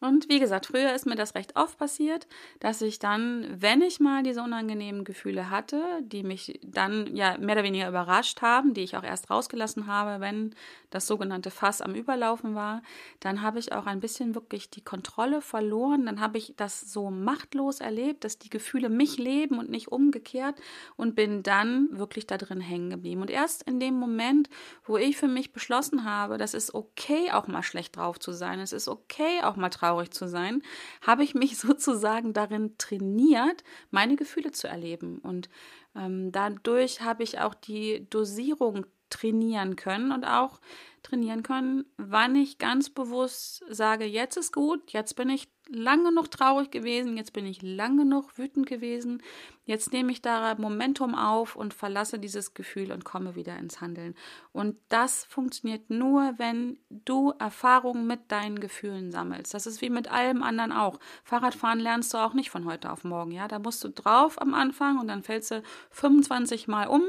Und 0.00 0.30
wie 0.30 0.40
gesagt, 0.40 0.66
früher 0.66 0.94
ist 0.94 1.04
mir 1.04 1.14
das 1.14 1.34
recht 1.34 1.56
oft 1.56 1.76
passiert, 1.76 2.26
dass 2.58 2.80
ich 2.80 2.98
dann, 2.98 3.46
wenn 3.50 3.82
ich 3.82 4.00
mal 4.00 4.22
diese 4.22 4.42
unangenehmen 4.42 5.04
Gefühle 5.04 5.50
hatte, 5.50 5.82
die 6.00 6.22
mich 6.22 6.58
dann 6.62 7.14
ja 7.14 7.36
mehr 7.36 7.54
oder 7.56 7.64
weniger 7.64 7.86
überrascht 7.86 8.40
haben, 8.40 8.72
die 8.72 8.80
ich 8.80 8.96
auch 8.96 9.02
erst 9.02 9.28
rausgelassen 9.28 9.86
habe, 9.86 10.20
wenn 10.22 10.54
das 10.88 11.06
sogenannte 11.06 11.50
Fass 11.50 11.82
am 11.82 11.94
Überlaufen 11.94 12.54
war, 12.54 12.80
dann 13.20 13.42
habe 13.42 13.58
ich 13.58 13.72
auch 13.72 13.84
ein 13.84 14.00
bisschen 14.00 14.34
wirklich 14.34 14.70
die 14.70 14.82
Kontrolle 14.82 15.42
verloren. 15.42 16.06
Dann 16.06 16.20
habe 16.20 16.38
ich 16.38 16.54
das 16.56 16.80
so 16.80 17.10
machtlos 17.10 17.80
erlebt, 17.80 18.24
dass 18.24 18.38
die 18.38 18.50
Gefühle 18.50 18.88
mich 18.88 19.18
leben 19.18 19.58
und 19.58 19.68
nicht 19.68 19.88
umgekehrt 19.88 20.56
und 20.96 21.14
bin 21.14 21.42
dann 21.42 21.88
wirklich 21.90 22.26
da 22.26 22.38
drin 22.38 22.62
hängen 22.62 22.88
geblieben. 22.88 23.20
Und 23.20 23.30
erst 23.30 23.64
in 23.64 23.78
dem 23.78 23.94
Moment, 23.94 24.48
wo 24.84 24.96
ich 24.96 25.18
für 25.18 25.28
mich 25.28 25.52
beschlossen 25.52 26.04
habe, 26.04 26.38
das 26.38 26.54
ist 26.54 26.72
okay, 26.72 27.30
auch 27.32 27.48
mal 27.48 27.62
schlecht 27.62 27.96
drauf 27.96 28.18
zu 28.18 28.32
sein, 28.32 28.60
es 28.60 28.72
ist 28.72 28.88
okay, 28.88 29.42
auch 29.42 29.56
mal 29.56 29.68
traurig 29.68 29.89
traurig 29.90 30.10
zu 30.10 30.28
sein, 30.28 30.62
habe 31.02 31.24
ich 31.24 31.34
mich 31.34 31.56
sozusagen 31.58 32.32
darin 32.32 32.76
trainiert, 32.78 33.64
meine 33.90 34.16
Gefühle 34.16 34.52
zu 34.52 34.68
erleben. 34.68 35.18
Und 35.18 35.48
ähm, 35.96 36.32
dadurch 36.32 37.00
habe 37.00 37.22
ich 37.22 37.40
auch 37.40 37.54
die 37.54 38.08
Dosierung 38.10 38.86
trainieren 39.10 39.74
können 39.74 40.12
und 40.12 40.24
auch 40.24 40.60
trainieren 41.02 41.42
können, 41.42 41.84
wann 41.96 42.36
ich 42.36 42.58
ganz 42.58 42.90
bewusst 42.90 43.64
sage, 43.68 44.04
jetzt 44.04 44.36
ist 44.36 44.52
gut, 44.52 44.92
jetzt 44.92 45.16
bin 45.16 45.28
ich 45.30 45.48
lang 45.72 46.04
genug 46.04 46.30
traurig 46.30 46.70
gewesen, 46.70 47.16
jetzt 47.16 47.32
bin 47.32 47.46
ich 47.46 47.62
lang 47.62 47.96
genug 47.96 48.36
wütend 48.36 48.66
gewesen, 48.66 49.22
jetzt 49.64 49.92
nehme 49.92 50.10
ich 50.12 50.20
da 50.20 50.54
Momentum 50.56 51.14
auf 51.14 51.56
und 51.56 51.74
verlasse 51.74 52.18
dieses 52.18 52.54
Gefühl 52.54 52.92
und 52.92 53.04
komme 53.04 53.36
wieder 53.36 53.56
ins 53.56 53.80
Handeln. 53.80 54.14
Und 54.52 54.76
das 54.88 55.24
funktioniert 55.24 55.88
nur, 55.88 56.34
wenn 56.38 56.78
du 56.90 57.32
Erfahrungen 57.38 58.06
mit 58.06 58.32
deinen 58.32 58.60
Gefühlen 58.60 59.10
sammelst. 59.10 59.54
Das 59.54 59.66
ist 59.66 59.80
wie 59.80 59.90
mit 59.90 60.10
allem 60.10 60.42
anderen 60.42 60.72
auch. 60.72 60.98
Fahrradfahren 61.24 61.80
lernst 61.80 62.12
du 62.12 62.18
auch 62.18 62.34
nicht 62.34 62.50
von 62.50 62.64
heute 62.64 62.90
auf 62.90 63.04
morgen, 63.04 63.30
ja? 63.30 63.46
Da 63.46 63.58
musst 63.58 63.84
du 63.84 63.88
drauf 63.88 64.40
am 64.40 64.54
Anfang 64.54 64.98
und 64.98 65.08
dann 65.08 65.22
fällst 65.22 65.52
du 65.52 65.62
25 65.90 66.66
Mal 66.68 66.88
um 66.88 67.04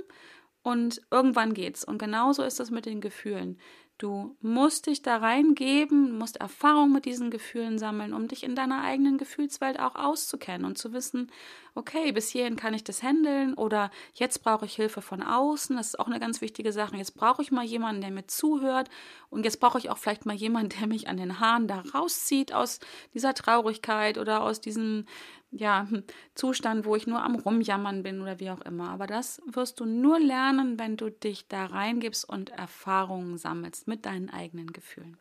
und 0.64 1.02
irgendwann 1.10 1.54
geht's. 1.54 1.84
Und 1.84 1.98
genauso 1.98 2.44
ist 2.44 2.60
es 2.60 2.70
mit 2.70 2.86
den 2.86 3.02
Gefühlen. 3.02 3.60
Du 4.02 4.36
musst 4.42 4.88
dich 4.88 5.04
da 5.04 5.18
reingeben, 5.18 6.18
musst 6.18 6.38
Erfahrung 6.38 6.92
mit 6.92 7.06
diesen 7.06 7.30
Gefühlen 7.30 7.78
sammeln, 7.78 8.16
um 8.16 8.28
dich 8.28 8.42
in 8.42 8.56
deiner 8.56 8.82
eigenen 8.82 9.20
Gefühlswelt 9.20 9.80
auch 9.80 9.94
auszukennen 9.94 10.66
und 10.66 10.80
zu 10.80 10.92
wissen, 10.92 11.30
okay, 11.76 12.12
bis 12.12 12.30
hierhin 12.30 12.56
kann 12.56 12.74
ich 12.74 12.84
das 12.84 13.02
handeln 13.02 13.54
oder 13.54 13.92
jetzt 14.14 14.44
brauche 14.44 14.66
ich 14.66 14.76
Hilfe 14.76 15.02
von 15.02 15.24
außen. 15.24 15.76
Das 15.76 15.88
ist 15.88 16.00
auch 16.00 16.08
eine 16.08 16.20
ganz 16.20 16.42
wichtige 16.42 16.72
Sache. 16.74 16.98
Jetzt 16.98 17.16
brauche 17.16 17.42
ich 17.42 17.52
mal 17.52 17.64
jemanden, 17.64 18.02
der 18.02 18.12
mir 18.12 18.28
zuhört 18.28 18.90
und 19.30 19.46
jetzt 19.46 19.60
brauche 19.60 19.78
ich 19.78 19.90
auch 19.90 19.98
vielleicht 19.98 20.26
mal 20.26 20.36
jemanden, 20.36 20.78
der 20.80 20.88
mich 20.88 21.08
an 21.08 21.18
den 21.18 21.40
Haaren 21.40 21.68
da 21.68 21.84
rauszieht 21.94 22.54
aus 22.54 22.80
dieser 23.14 23.34
Traurigkeit 23.34 24.18
oder 24.18 24.44
aus 24.44 24.62
diesem 24.62 25.06
ja, 25.52 25.88
Zustand, 26.34 26.86
wo 26.86 26.96
ich 26.96 27.08
nur 27.08 27.22
am 27.24 27.36
Rumjammern 27.36 28.04
bin 28.04 28.22
oder 28.22 28.40
wie 28.40 28.50
auch 28.50 28.62
immer. 28.62 28.90
Aber 28.90 29.08
das 29.08 29.42
wirst 29.46 29.80
du 29.80 29.86
nur 29.86 30.20
lernen, 30.20 30.80
wenn 30.80 30.98
du 30.98 31.10
dich 31.10 31.48
da 31.48 31.66
reingibst 31.66 32.28
und 32.28 32.50
Erfahrungen 32.50 33.38
sammelst 33.38 33.88
mit 33.88 34.06
deinen 34.06 34.30
eigenen 34.30 34.72
Gefühlen. 34.72 35.18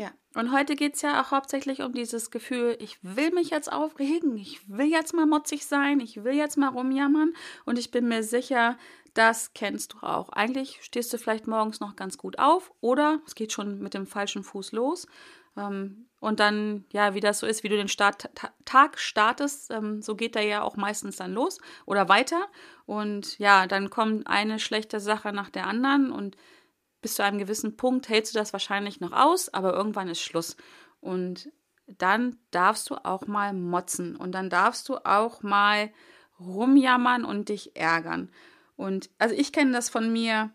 Ja, 0.00 0.12
und 0.34 0.50
heute 0.50 0.76
geht 0.76 0.94
es 0.94 1.02
ja 1.02 1.20
auch 1.20 1.30
hauptsächlich 1.30 1.82
um 1.82 1.92
dieses 1.92 2.30
Gefühl, 2.30 2.74
ich 2.80 2.96
will 3.02 3.32
mich 3.32 3.50
jetzt 3.50 3.70
aufregen, 3.70 4.34
ich 4.38 4.66
will 4.66 4.86
jetzt 4.86 5.12
mal 5.12 5.26
motzig 5.26 5.66
sein, 5.66 6.00
ich 6.00 6.24
will 6.24 6.32
jetzt 6.32 6.56
mal 6.56 6.70
rumjammern 6.70 7.34
und 7.66 7.78
ich 7.78 7.90
bin 7.90 8.08
mir 8.08 8.22
sicher, 8.22 8.78
das 9.12 9.52
kennst 9.52 9.92
du 9.92 9.98
auch. 9.98 10.30
Eigentlich 10.30 10.78
stehst 10.80 11.12
du 11.12 11.18
vielleicht 11.18 11.46
morgens 11.46 11.80
noch 11.80 11.96
ganz 11.96 12.16
gut 12.16 12.38
auf 12.38 12.72
oder 12.80 13.20
es 13.26 13.34
geht 13.34 13.52
schon 13.52 13.80
mit 13.80 13.92
dem 13.92 14.06
falschen 14.06 14.42
Fuß 14.42 14.72
los 14.72 15.06
ähm, 15.54 16.06
und 16.18 16.40
dann, 16.40 16.86
ja, 16.92 17.12
wie 17.12 17.20
das 17.20 17.40
so 17.40 17.46
ist, 17.46 17.62
wie 17.62 17.68
du 17.68 17.76
den 17.76 17.88
Start 17.88 18.30
Tag 18.64 18.98
startest, 18.98 19.70
ähm, 19.70 20.00
so 20.00 20.16
geht 20.16 20.34
der 20.34 20.44
ja 20.44 20.62
auch 20.62 20.76
meistens 20.76 21.16
dann 21.16 21.34
los 21.34 21.58
oder 21.84 22.08
weiter. 22.08 22.48
Und 22.86 23.38
ja, 23.38 23.66
dann 23.66 23.90
kommt 23.90 24.26
eine 24.26 24.60
schlechte 24.60 24.98
Sache 24.98 25.34
nach 25.34 25.50
der 25.50 25.66
anderen 25.66 26.10
und 26.10 26.38
bis 27.00 27.14
zu 27.14 27.24
einem 27.24 27.38
gewissen 27.38 27.76
Punkt 27.76 28.08
hältst 28.08 28.34
du 28.34 28.38
das 28.38 28.52
wahrscheinlich 28.52 29.00
noch 29.00 29.12
aus, 29.12 29.48
aber 29.52 29.72
irgendwann 29.74 30.08
ist 30.08 30.20
Schluss. 30.20 30.56
Und 31.00 31.50
dann 31.86 32.38
darfst 32.50 32.90
du 32.90 32.96
auch 33.04 33.26
mal 33.26 33.52
motzen 33.52 34.16
und 34.16 34.32
dann 34.32 34.50
darfst 34.50 34.88
du 34.88 34.96
auch 35.04 35.42
mal 35.42 35.90
rumjammern 36.38 37.24
und 37.24 37.48
dich 37.48 37.76
ärgern. 37.76 38.30
Und 38.76 39.10
also 39.18 39.34
ich 39.34 39.52
kenne 39.52 39.72
das 39.72 39.88
von 39.90 40.12
mir 40.12 40.50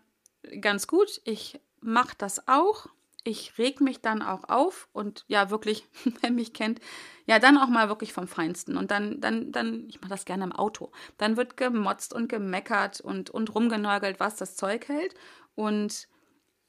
ganz 0.60 0.86
gut. 0.86 1.20
Ich 1.24 1.60
mache 1.80 2.14
das 2.18 2.48
auch 2.48 2.88
ich 3.26 3.58
reg 3.58 3.80
mich 3.80 4.00
dann 4.00 4.22
auch 4.22 4.48
auf 4.48 4.88
und 4.92 5.24
ja, 5.28 5.50
wirklich, 5.50 5.86
wer 6.20 6.30
mich 6.30 6.52
kennt, 6.52 6.80
ja, 7.26 7.38
dann 7.38 7.58
auch 7.58 7.68
mal 7.68 7.88
wirklich 7.88 8.12
vom 8.12 8.28
Feinsten. 8.28 8.76
Und 8.76 8.90
dann, 8.90 9.20
dann, 9.20 9.52
dann, 9.52 9.86
ich 9.88 10.00
mache 10.00 10.10
das 10.10 10.24
gerne 10.24 10.44
im 10.44 10.52
Auto. 10.52 10.92
Dann 11.18 11.36
wird 11.36 11.56
gemotzt 11.56 12.14
und 12.14 12.28
gemeckert 12.28 13.00
und, 13.00 13.30
und 13.30 13.54
rumgenörgelt, 13.54 14.20
was 14.20 14.36
das 14.36 14.56
Zeug 14.56 14.88
hält. 14.88 15.14
Und 15.54 16.08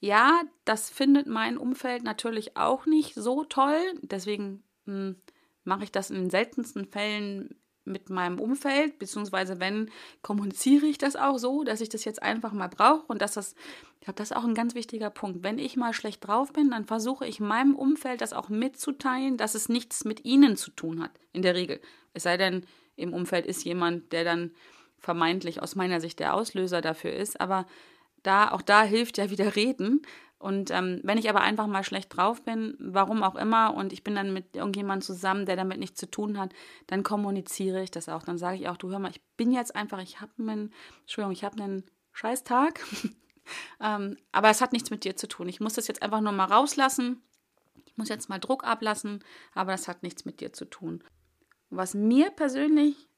ja, 0.00 0.42
das 0.64 0.90
findet 0.90 1.26
mein 1.26 1.58
Umfeld 1.58 2.04
natürlich 2.04 2.56
auch 2.56 2.86
nicht 2.86 3.14
so 3.14 3.44
toll. 3.44 3.80
Deswegen 4.02 4.62
hm, 4.84 5.16
mache 5.64 5.84
ich 5.84 5.92
das 5.92 6.10
in 6.10 6.16
den 6.16 6.30
seltensten 6.30 6.86
Fällen 6.86 7.56
mit 7.88 8.10
meinem 8.10 8.38
Umfeld, 8.38 8.98
beziehungsweise 8.98 9.60
wenn, 9.60 9.90
kommuniziere 10.22 10.86
ich 10.86 10.98
das 10.98 11.16
auch 11.16 11.38
so, 11.38 11.64
dass 11.64 11.80
ich 11.80 11.88
das 11.88 12.04
jetzt 12.04 12.22
einfach 12.22 12.52
mal 12.52 12.68
brauche 12.68 13.06
und 13.06 13.22
dass 13.22 13.32
das, 13.32 13.54
ich 13.94 14.04
glaube, 14.04 14.18
das 14.18 14.30
ist 14.30 14.36
auch 14.36 14.44
ein 14.44 14.54
ganz 14.54 14.74
wichtiger 14.74 15.10
Punkt. 15.10 15.42
Wenn 15.42 15.58
ich 15.58 15.76
mal 15.76 15.94
schlecht 15.94 16.26
drauf 16.26 16.52
bin, 16.52 16.70
dann 16.70 16.84
versuche 16.84 17.26
ich 17.26 17.40
meinem 17.40 17.74
Umfeld 17.74 18.20
das 18.20 18.34
auch 18.34 18.50
mitzuteilen, 18.50 19.36
dass 19.36 19.54
es 19.54 19.68
nichts 19.68 20.04
mit 20.04 20.24
ihnen 20.24 20.56
zu 20.56 20.70
tun 20.70 21.02
hat, 21.02 21.12
in 21.32 21.42
der 21.42 21.54
Regel. 21.54 21.80
Es 22.12 22.24
sei 22.24 22.36
denn, 22.36 22.66
im 22.96 23.14
Umfeld 23.14 23.46
ist 23.46 23.64
jemand, 23.64 24.12
der 24.12 24.24
dann 24.24 24.50
vermeintlich 24.98 25.62
aus 25.62 25.76
meiner 25.76 26.00
Sicht 26.00 26.18
der 26.18 26.34
Auslöser 26.34 26.80
dafür 26.80 27.12
ist, 27.12 27.40
aber 27.40 27.64
da, 28.22 28.50
auch 28.52 28.62
da 28.62 28.82
hilft 28.82 29.18
ja 29.18 29.30
wieder 29.30 29.56
reden. 29.56 30.02
Und 30.38 30.70
ähm, 30.70 31.00
wenn 31.02 31.18
ich 31.18 31.28
aber 31.28 31.40
einfach 31.40 31.66
mal 31.66 31.82
schlecht 31.82 32.16
drauf 32.16 32.42
bin, 32.44 32.76
warum 32.78 33.24
auch 33.24 33.34
immer, 33.34 33.74
und 33.74 33.92
ich 33.92 34.04
bin 34.04 34.14
dann 34.14 34.32
mit 34.32 34.54
irgendjemandem 34.54 35.04
zusammen, 35.04 35.46
der 35.46 35.56
damit 35.56 35.78
nichts 35.78 35.98
zu 35.98 36.08
tun 36.08 36.38
hat, 36.38 36.52
dann 36.86 37.02
kommuniziere 37.02 37.82
ich 37.82 37.90
das 37.90 38.08
auch. 38.08 38.22
Dann 38.22 38.38
sage 38.38 38.56
ich 38.56 38.68
auch, 38.68 38.76
du 38.76 38.90
hör 38.90 39.00
mal, 39.00 39.10
ich 39.10 39.20
bin 39.36 39.50
jetzt 39.50 39.74
einfach, 39.74 40.00
ich 40.00 40.20
habe 40.20 40.32
einen, 40.38 40.72
Entschuldigung, 41.00 41.32
ich 41.32 41.42
habe 41.42 41.60
einen 41.60 41.84
Scheißtag. 42.12 42.80
ähm, 43.80 44.16
aber 44.30 44.50
es 44.50 44.60
hat 44.60 44.72
nichts 44.72 44.90
mit 44.90 45.02
dir 45.02 45.16
zu 45.16 45.26
tun. 45.26 45.48
Ich 45.48 45.58
muss 45.58 45.74
das 45.74 45.88
jetzt 45.88 46.02
einfach 46.02 46.20
nur 46.20 46.32
mal 46.32 46.44
rauslassen. 46.44 47.20
Ich 47.84 47.96
muss 47.96 48.08
jetzt 48.08 48.28
mal 48.28 48.38
Druck 48.38 48.62
ablassen, 48.62 49.24
aber 49.54 49.72
das 49.72 49.88
hat 49.88 50.04
nichts 50.04 50.24
mit 50.24 50.40
dir 50.40 50.52
zu 50.52 50.66
tun. 50.66 51.02
Was 51.68 51.94
mir 51.94 52.30
persönlich 52.30 53.08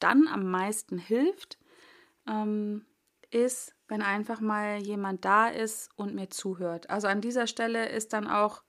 dann 0.00 0.26
am 0.26 0.50
meisten 0.50 0.98
hilft, 0.98 1.58
ähm, 2.26 2.84
ist, 3.30 3.74
wenn 3.88 4.02
einfach 4.02 4.40
mal 4.40 4.78
jemand 4.78 5.24
da 5.24 5.48
ist 5.48 5.90
und 5.96 6.14
mir 6.14 6.30
zuhört. 6.30 6.90
Also 6.90 7.08
an 7.08 7.20
dieser 7.20 7.46
Stelle 7.46 7.88
ist 7.88 8.12
dann 8.12 8.26
auch 8.26 8.62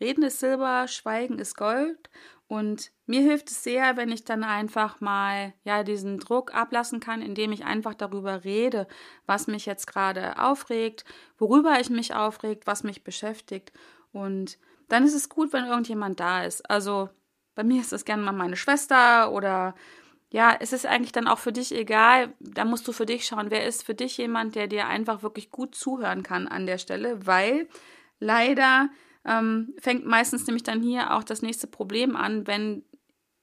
Reden 0.00 0.24
ist 0.24 0.40
Silber, 0.40 0.88
Schweigen 0.88 1.38
ist 1.38 1.56
Gold. 1.56 2.10
Und 2.48 2.90
mir 3.06 3.22
hilft 3.22 3.50
es 3.50 3.62
sehr, 3.62 3.96
wenn 3.96 4.10
ich 4.10 4.24
dann 4.24 4.44
einfach 4.44 5.00
mal 5.00 5.54
ja 5.64 5.84
diesen 5.84 6.18
Druck 6.18 6.52
ablassen 6.52 7.00
kann, 7.00 7.22
indem 7.22 7.52
ich 7.52 7.64
einfach 7.64 7.94
darüber 7.94 8.44
rede, 8.44 8.88
was 9.26 9.46
mich 9.46 9.64
jetzt 9.64 9.86
gerade 9.86 10.38
aufregt, 10.38 11.04
worüber 11.38 11.80
ich 11.80 11.88
mich 11.88 12.14
aufregt, 12.14 12.66
was 12.66 12.82
mich 12.82 13.04
beschäftigt. 13.04 13.72
Und 14.10 14.58
dann 14.88 15.04
ist 15.04 15.14
es 15.14 15.28
gut, 15.28 15.52
wenn 15.52 15.64
irgendjemand 15.64 16.20
da 16.20 16.44
ist. 16.44 16.68
Also 16.68 17.08
bei 17.54 17.62
mir 17.62 17.80
ist 17.80 17.92
es 17.92 18.04
gerne 18.04 18.22
mal 18.22 18.32
meine 18.32 18.56
Schwester 18.56 19.32
oder 19.32 19.74
ja, 20.32 20.56
es 20.58 20.72
ist 20.72 20.86
eigentlich 20.86 21.12
dann 21.12 21.28
auch 21.28 21.38
für 21.38 21.52
dich 21.52 21.74
egal, 21.74 22.32
da 22.40 22.64
musst 22.64 22.88
du 22.88 22.92
für 22.92 23.04
dich 23.04 23.26
schauen, 23.26 23.50
wer 23.50 23.66
ist 23.66 23.84
für 23.84 23.94
dich 23.94 24.16
jemand, 24.16 24.54
der 24.54 24.66
dir 24.66 24.86
einfach 24.86 25.22
wirklich 25.22 25.50
gut 25.50 25.74
zuhören 25.74 26.22
kann 26.22 26.48
an 26.48 26.64
der 26.64 26.78
Stelle, 26.78 27.26
weil 27.26 27.68
leider 28.18 28.88
ähm, 29.26 29.74
fängt 29.78 30.06
meistens 30.06 30.46
nämlich 30.46 30.62
dann 30.62 30.80
hier 30.82 31.14
auch 31.14 31.22
das 31.22 31.42
nächste 31.42 31.66
Problem 31.66 32.16
an, 32.16 32.46
wenn 32.46 32.82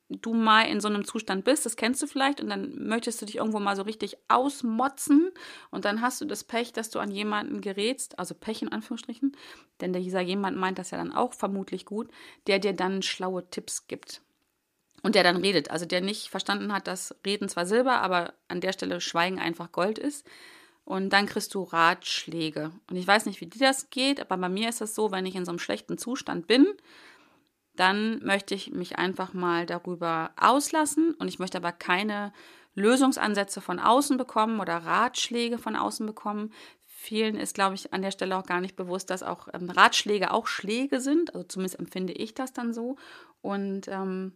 du 0.10 0.34
mal 0.34 0.64
in 0.64 0.82
so 0.82 0.88
einem 0.88 1.06
Zustand 1.06 1.46
bist, 1.46 1.68
das 1.68 1.76
kennst 1.76 2.02
du 2.02 2.08
vielleicht, 2.08 2.42
und 2.42 2.50
dann 2.50 2.88
möchtest 2.88 3.22
du 3.22 3.28
dich 3.28 3.36
irgendwo 3.36 3.60
mal 3.60 3.76
so 3.76 3.84
richtig 3.84 4.18
ausmotzen 4.28 5.30
und 5.70 5.86
dann 5.86 6.02
hast 6.02 6.20
du 6.22 6.26
das 6.26 6.44
Pech, 6.44 6.74
dass 6.74 6.90
du 6.90 6.98
an 6.98 7.12
jemanden 7.12 7.62
gerätst, 7.62 8.18
also 8.18 8.34
Pech 8.34 8.64
in 8.64 8.72
Anführungsstrichen, 8.72 9.38
denn 9.80 9.94
dieser 9.94 10.22
jemand 10.22 10.58
meint 10.58 10.80
das 10.80 10.90
ja 10.90 10.98
dann 10.98 11.14
auch 11.14 11.36
vermutlich 11.36 11.86
gut, 11.86 12.10
der 12.48 12.58
dir 12.58 12.74
dann 12.74 13.04
schlaue 13.04 13.48
Tipps 13.52 13.86
gibt 13.86 14.24
und 15.02 15.16
der 15.16 15.24
dann 15.24 15.38
redet. 15.38 15.72
Also 15.72 15.86
der 15.86 16.02
nicht 16.02 16.30
verstanden 16.30 16.74
hat, 16.74 16.88
dass 16.88 17.16
Reden 17.26 17.50
zwar 17.50 17.66
Silber, 17.66 18.02
aber 18.02 18.34
an 18.48 18.62
der 18.62 18.74
Stelle 18.74 19.02
Schweigen 19.02 19.40
einfach 19.40 19.72
Gold 19.72 19.98
ist. 19.98 20.26
Und 20.86 21.12
dann 21.14 21.28
kriegst 21.28 21.54
du 21.54 21.64
Ratschläge. 21.64 22.72
Und 22.90 22.96
ich 22.96 23.06
weiß 23.06 23.28
nicht, 23.28 23.42
wie 23.42 23.46
dir 23.46 23.60
das 23.60 23.92
geht, 23.92 24.20
aber 24.20 24.38
bei 24.38 24.50
mir 24.50 24.70
ist 24.70 24.82
es 24.82 24.96
so, 24.96 25.12
wenn 25.12 25.26
ich 25.26 25.36
in 25.36 25.46
so 25.46 25.52
einem 25.52 25.60
schlechten 25.60 25.98
Zustand 25.98 26.48
bin, 26.48 26.68
dann 27.76 28.24
möchte 28.26 28.56
ich 28.56 28.72
mich 28.72 28.98
einfach 28.98 29.34
mal 29.34 29.66
darüber 29.66 30.32
auslassen 30.36 31.14
und 31.14 31.28
ich 31.28 31.40
möchte 31.40 31.58
aber 31.58 31.72
keine 31.72 32.34
Lösungsansätze 32.76 33.62
von 33.62 33.80
außen 33.80 34.18
bekommen 34.18 34.60
oder 34.60 34.78
Ratschläge 34.78 35.58
von 35.58 35.76
außen 35.76 36.06
bekommen. 36.06 36.52
vielen 36.86 37.38
ist, 37.38 37.54
glaube 37.54 37.76
ich, 37.76 37.94
an 37.94 38.02
der 38.02 38.12
Stelle 38.12 38.36
auch 38.36 38.46
gar 38.46 38.60
nicht 38.60 38.76
bewusst, 38.76 39.10
dass 39.10 39.24
auch 39.24 39.48
ähm, 39.54 39.70
Ratschläge 39.70 40.32
auch 40.32 40.48
Schläge 40.48 41.00
sind. 41.00 41.34
Also 41.34 41.48
zumindest 41.48 41.80
empfinde 41.80 42.12
ich 42.12 42.34
das 42.34 42.52
dann 42.52 42.74
so. 42.74 42.98
Und 43.42 43.88
ähm, 43.88 44.34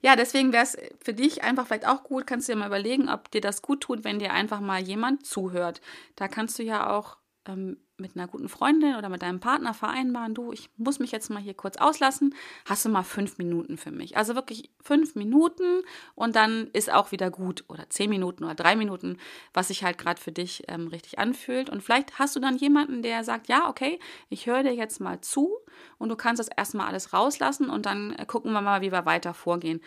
ja, 0.00 0.16
deswegen 0.16 0.52
wäre 0.52 0.64
es 0.64 0.76
für 1.02 1.14
dich 1.14 1.42
einfach 1.42 1.66
vielleicht 1.66 1.86
auch 1.86 2.04
gut, 2.04 2.26
kannst 2.26 2.48
du 2.48 2.52
dir 2.52 2.58
mal 2.58 2.66
überlegen, 2.66 3.08
ob 3.08 3.30
dir 3.30 3.40
das 3.40 3.62
gut 3.62 3.82
tut, 3.82 4.04
wenn 4.04 4.18
dir 4.18 4.32
einfach 4.32 4.60
mal 4.60 4.80
jemand 4.80 5.26
zuhört. 5.26 5.80
Da 6.16 6.28
kannst 6.28 6.58
du 6.58 6.62
ja 6.62 6.90
auch 6.90 7.16
ähm, 7.46 7.78
mit 8.02 8.16
einer 8.16 8.28
guten 8.28 8.50
Freundin 8.50 8.96
oder 8.96 9.08
mit 9.08 9.22
deinem 9.22 9.40
Partner 9.40 9.72
vereinbaren, 9.72 10.34
du, 10.34 10.52
ich 10.52 10.68
muss 10.76 10.98
mich 10.98 11.12
jetzt 11.12 11.30
mal 11.30 11.40
hier 11.40 11.54
kurz 11.54 11.76
auslassen, 11.76 12.34
hast 12.66 12.84
du 12.84 12.90
mal 12.90 13.02
fünf 13.02 13.38
Minuten 13.38 13.78
für 13.78 13.90
mich. 13.90 14.16
Also 14.18 14.34
wirklich 14.34 14.70
fünf 14.82 15.14
Minuten 15.14 15.82
und 16.14 16.36
dann 16.36 16.68
ist 16.74 16.92
auch 16.92 17.12
wieder 17.12 17.30
gut 17.30 17.64
oder 17.68 17.88
zehn 17.88 18.10
Minuten 18.10 18.44
oder 18.44 18.54
drei 18.54 18.76
Minuten, 18.76 19.16
was 19.54 19.68
sich 19.68 19.82
halt 19.84 19.96
gerade 19.96 20.20
für 20.20 20.32
dich 20.32 20.64
ähm, 20.68 20.88
richtig 20.88 21.18
anfühlt. 21.18 21.70
Und 21.70 21.82
vielleicht 21.82 22.18
hast 22.18 22.36
du 22.36 22.40
dann 22.40 22.56
jemanden, 22.56 23.00
der 23.00 23.24
sagt, 23.24 23.48
ja, 23.48 23.68
okay, 23.70 23.98
ich 24.28 24.46
höre 24.46 24.62
dir 24.62 24.74
jetzt 24.74 25.00
mal 25.00 25.20
zu 25.22 25.56
und 25.98 26.10
du 26.10 26.16
kannst 26.16 26.40
das 26.40 26.48
erstmal 26.48 26.88
alles 26.88 27.14
rauslassen 27.14 27.70
und 27.70 27.86
dann 27.86 28.12
äh, 28.14 28.26
gucken 28.26 28.52
wir 28.52 28.60
mal, 28.60 28.82
wie 28.82 28.92
wir 28.92 29.06
weiter 29.06 29.32
vorgehen. 29.32 29.80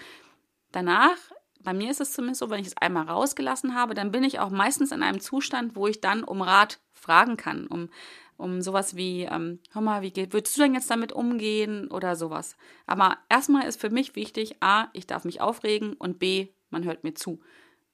Danach 0.72 1.18
bei 1.66 1.74
mir 1.74 1.92
ist 1.92 2.00
es 2.00 2.14
zumindest 2.14 2.40
so, 2.40 2.50
wenn 2.50 2.62
ich 2.62 2.68
es 2.68 2.78
einmal 2.78 3.08
rausgelassen 3.08 3.76
habe, 3.76 3.94
dann 3.94 4.12
bin 4.12 4.24
ich 4.24 4.40
auch 4.40 4.50
meistens 4.50 4.92
in 4.92 5.04
einem 5.04 5.20
Zustand, 5.20 5.76
wo 5.76 5.88
ich 5.88 6.00
dann 6.00 6.24
um 6.24 6.42
Rat 6.42 6.80
fragen 6.94 7.36
kann, 7.36 7.68
um, 7.68 7.90
um 8.38 8.62
sowas 8.62 8.96
wie, 8.96 9.24
ähm, 9.24 9.60
hör 9.72 9.82
mal, 9.82 10.02
wie 10.02 10.12
geht, 10.12 10.32
würdest 10.32 10.56
du 10.56 10.62
denn 10.62 10.76
jetzt 10.76 10.90
damit 10.90 11.12
umgehen 11.12 11.92
oder 11.92 12.16
sowas. 12.16 12.56
Aber 12.86 13.18
erstmal 13.30 13.68
ist 13.68 13.82
für 13.82 13.90
mich 13.90 14.16
wichtig, 14.16 14.56
A, 14.62 14.88
ich 14.94 15.08
darf 15.08 15.26
mich 15.26 15.42
aufregen 15.42 15.94
und 15.94 16.20
B, 16.20 16.48
man 16.70 16.86
hört 16.86 17.04
mir 17.04 17.14
zu. 17.14 17.42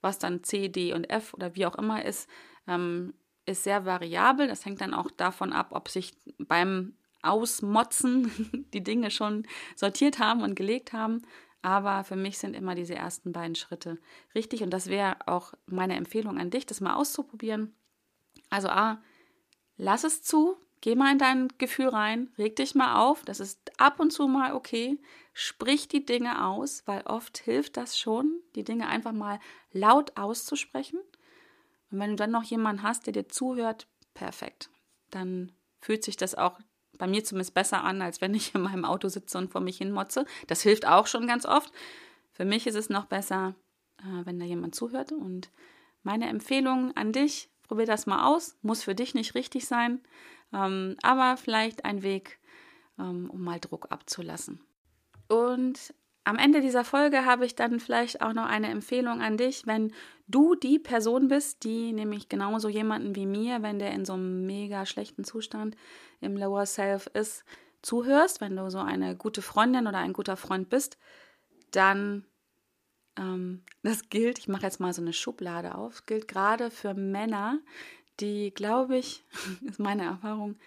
Was 0.02 0.20
dann 0.20 0.44
C, 0.44 0.70
D 0.70 0.94
und 0.94 1.10
F 1.10 1.34
oder 1.34 1.56
wie 1.56 1.66
auch 1.66 1.76
immer 1.76 2.06
ist, 2.06 2.30
ähm, 2.68 3.14
ist 3.46 3.64
sehr 3.64 3.86
variabel. 3.86 4.48
Das 4.48 4.66
hängt 4.66 4.82
dann 4.82 4.94
auch 4.94 5.10
davon 5.12 5.54
ab, 5.54 5.70
ob 5.72 5.90
sich 5.90 6.14
beim 6.38 6.96
Ausmotzen 7.22 8.68
die 8.74 8.84
Dinge 8.84 9.12
schon 9.12 9.48
sortiert 9.76 10.20
haben 10.20 10.42
und 10.42 10.56
gelegt 10.56 10.94
haben. 10.94 11.22
Aber 11.62 12.04
für 12.04 12.16
mich 12.16 12.38
sind 12.38 12.56
immer 12.56 12.74
diese 12.76 12.96
ersten 12.96 13.32
beiden 13.32 13.56
Schritte 13.56 14.00
richtig. 14.34 14.64
Und 14.64 14.72
das 14.72 14.88
wäre 14.88 15.18
auch 15.28 15.54
meine 15.66 15.96
Empfehlung 15.96 16.38
an 16.38 16.50
dich, 16.50 16.66
das 16.66 16.82
mal 16.82 16.96
auszuprobieren. 16.96 17.74
Also 18.50 18.70
A, 18.70 19.02
lass 19.78 20.04
es 20.04 20.24
zu, 20.24 20.58
geh 20.82 20.96
mal 20.96 21.12
in 21.12 21.20
dein 21.20 21.48
Gefühl 21.58 21.90
rein, 21.90 22.32
reg 22.38 22.56
dich 22.56 22.76
mal 22.76 23.00
auf, 23.00 23.24
das 23.24 23.40
ist 23.40 23.72
ab 23.80 24.00
und 24.00 24.12
zu 24.12 24.28
mal 24.28 24.54
okay. 24.54 24.98
Sprich 25.34 25.88
die 25.88 26.06
Dinge 26.06 26.46
aus, 26.46 26.84
weil 26.88 27.02
oft 27.04 27.38
hilft 27.38 27.78
das 27.78 27.98
schon, 27.98 28.42
die 28.56 28.64
Dinge 28.64 28.88
einfach 28.88 29.14
mal 29.14 29.40
laut 29.72 30.18
auszusprechen. 30.18 31.00
Und 31.92 32.00
wenn 32.00 32.12
du 32.12 32.16
dann 32.16 32.32
noch 32.32 32.44
jemanden 32.44 32.84
hast, 32.84 33.06
der 33.06 33.14
dir 33.14 33.28
zuhört, 33.28 33.88
perfekt. 34.14 34.70
Dann 35.12 35.52
fühlt 35.80 36.04
sich 36.04 36.18
das 36.18 36.36
auch 36.36 36.60
bei 37.02 37.08
mir 37.08 37.24
zumindest 37.24 37.54
besser 37.54 37.84
an, 37.84 38.02
als 38.02 38.22
wenn 38.22 38.34
ich 38.34 38.56
in 38.56 38.62
meinem 38.62 38.86
Auto 38.86 39.10
sitze 39.10 39.38
und 39.38 39.52
vor 39.52 39.60
mich 39.60 39.78
hin 39.78 39.92
motze. 39.92 40.26
Das 40.48 40.62
hilft 40.62 40.88
auch 40.88 41.08
schon 41.08 41.28
ganz 41.28 41.46
oft. 41.46 41.74
Für 42.32 42.46
mich 42.46 42.68
ist 42.68 42.76
es 42.76 42.90
noch 42.90 43.06
besser, 43.06 43.56
äh, 43.98 44.26
wenn 44.26 44.40
da 44.40 44.46
jemand 44.46 44.76
zuhört. 44.76 45.12
Und 45.12 45.50
meine 46.04 46.30
Empfehlung 46.30 46.96
an 46.96 47.12
dich, 47.12 47.52
Probier 47.72 47.86
das 47.86 48.06
mal 48.06 48.28
aus. 48.28 48.58
Muss 48.64 48.84
für 48.84 48.96
dich 48.96 49.14
nicht 49.14 49.34
richtig 49.34 49.66
sein, 49.66 50.02
ähm, 50.52 50.98
aber 51.02 51.38
vielleicht 51.38 51.86
ein 51.86 52.04
Weg, 52.04 52.38
ähm, 53.00 53.30
um 53.30 53.42
mal 53.42 53.62
Druck 53.62 53.88
abzulassen. 53.92 54.60
Und 55.30 55.94
am 56.24 56.38
Ende 56.38 56.62
dieser 56.62 56.84
Folge 56.84 57.26
habe 57.26 57.46
ich 57.46 57.56
dann 57.56 57.80
vielleicht 57.80 58.22
auch 58.22 58.34
noch 58.34 58.46
eine 58.46 58.70
Empfehlung 58.70 59.22
an 59.22 59.38
dich, 59.38 59.66
wenn 59.66 59.92
du 60.28 60.56
die 60.56 60.80
Person 60.80 61.28
bist, 61.28 61.64
die 61.64 61.94
nämlich 61.94 62.30
genauso 62.30 62.70
jemanden 62.70 63.16
wie 63.16 63.26
mir, 63.26 63.64
wenn 63.64 63.80
der 63.80 63.92
in 63.92 64.06
so 64.06 64.14
einem 64.14 64.46
mega 64.46 64.86
schlechten 64.86 65.24
Zustand 65.24 65.76
im 66.20 66.38
Lower 66.38 66.66
Self 66.66 67.08
ist, 67.14 67.44
zuhörst, 67.82 68.42
wenn 68.42 68.56
du 68.56 68.70
so 68.70 68.80
eine 68.80 69.16
gute 69.16 69.42
Freundin 69.42 69.88
oder 69.88 69.98
ein 69.98 70.14
guter 70.14 70.38
Freund 70.38 70.70
bist, 70.70 70.98
dann 71.72 72.26
ähm, 73.18 73.64
das 73.84 74.10
gilt, 74.10 74.40
ich 74.40 74.48
mache 74.48 74.64
jetzt 74.64 74.80
mal 74.80 74.94
so 74.94 75.02
eine 75.02 75.14
Schublade 75.14 75.76
auf, 75.76 76.06
gilt 76.06 76.28
gerade 76.28 76.70
für 76.70 76.94
Männer, 76.94 77.60
die, 78.20 78.54
glaube 78.54 78.98
ich, 78.98 79.24
ist 79.66 79.80
meine 79.80 80.04
Erfahrung, 80.04 80.58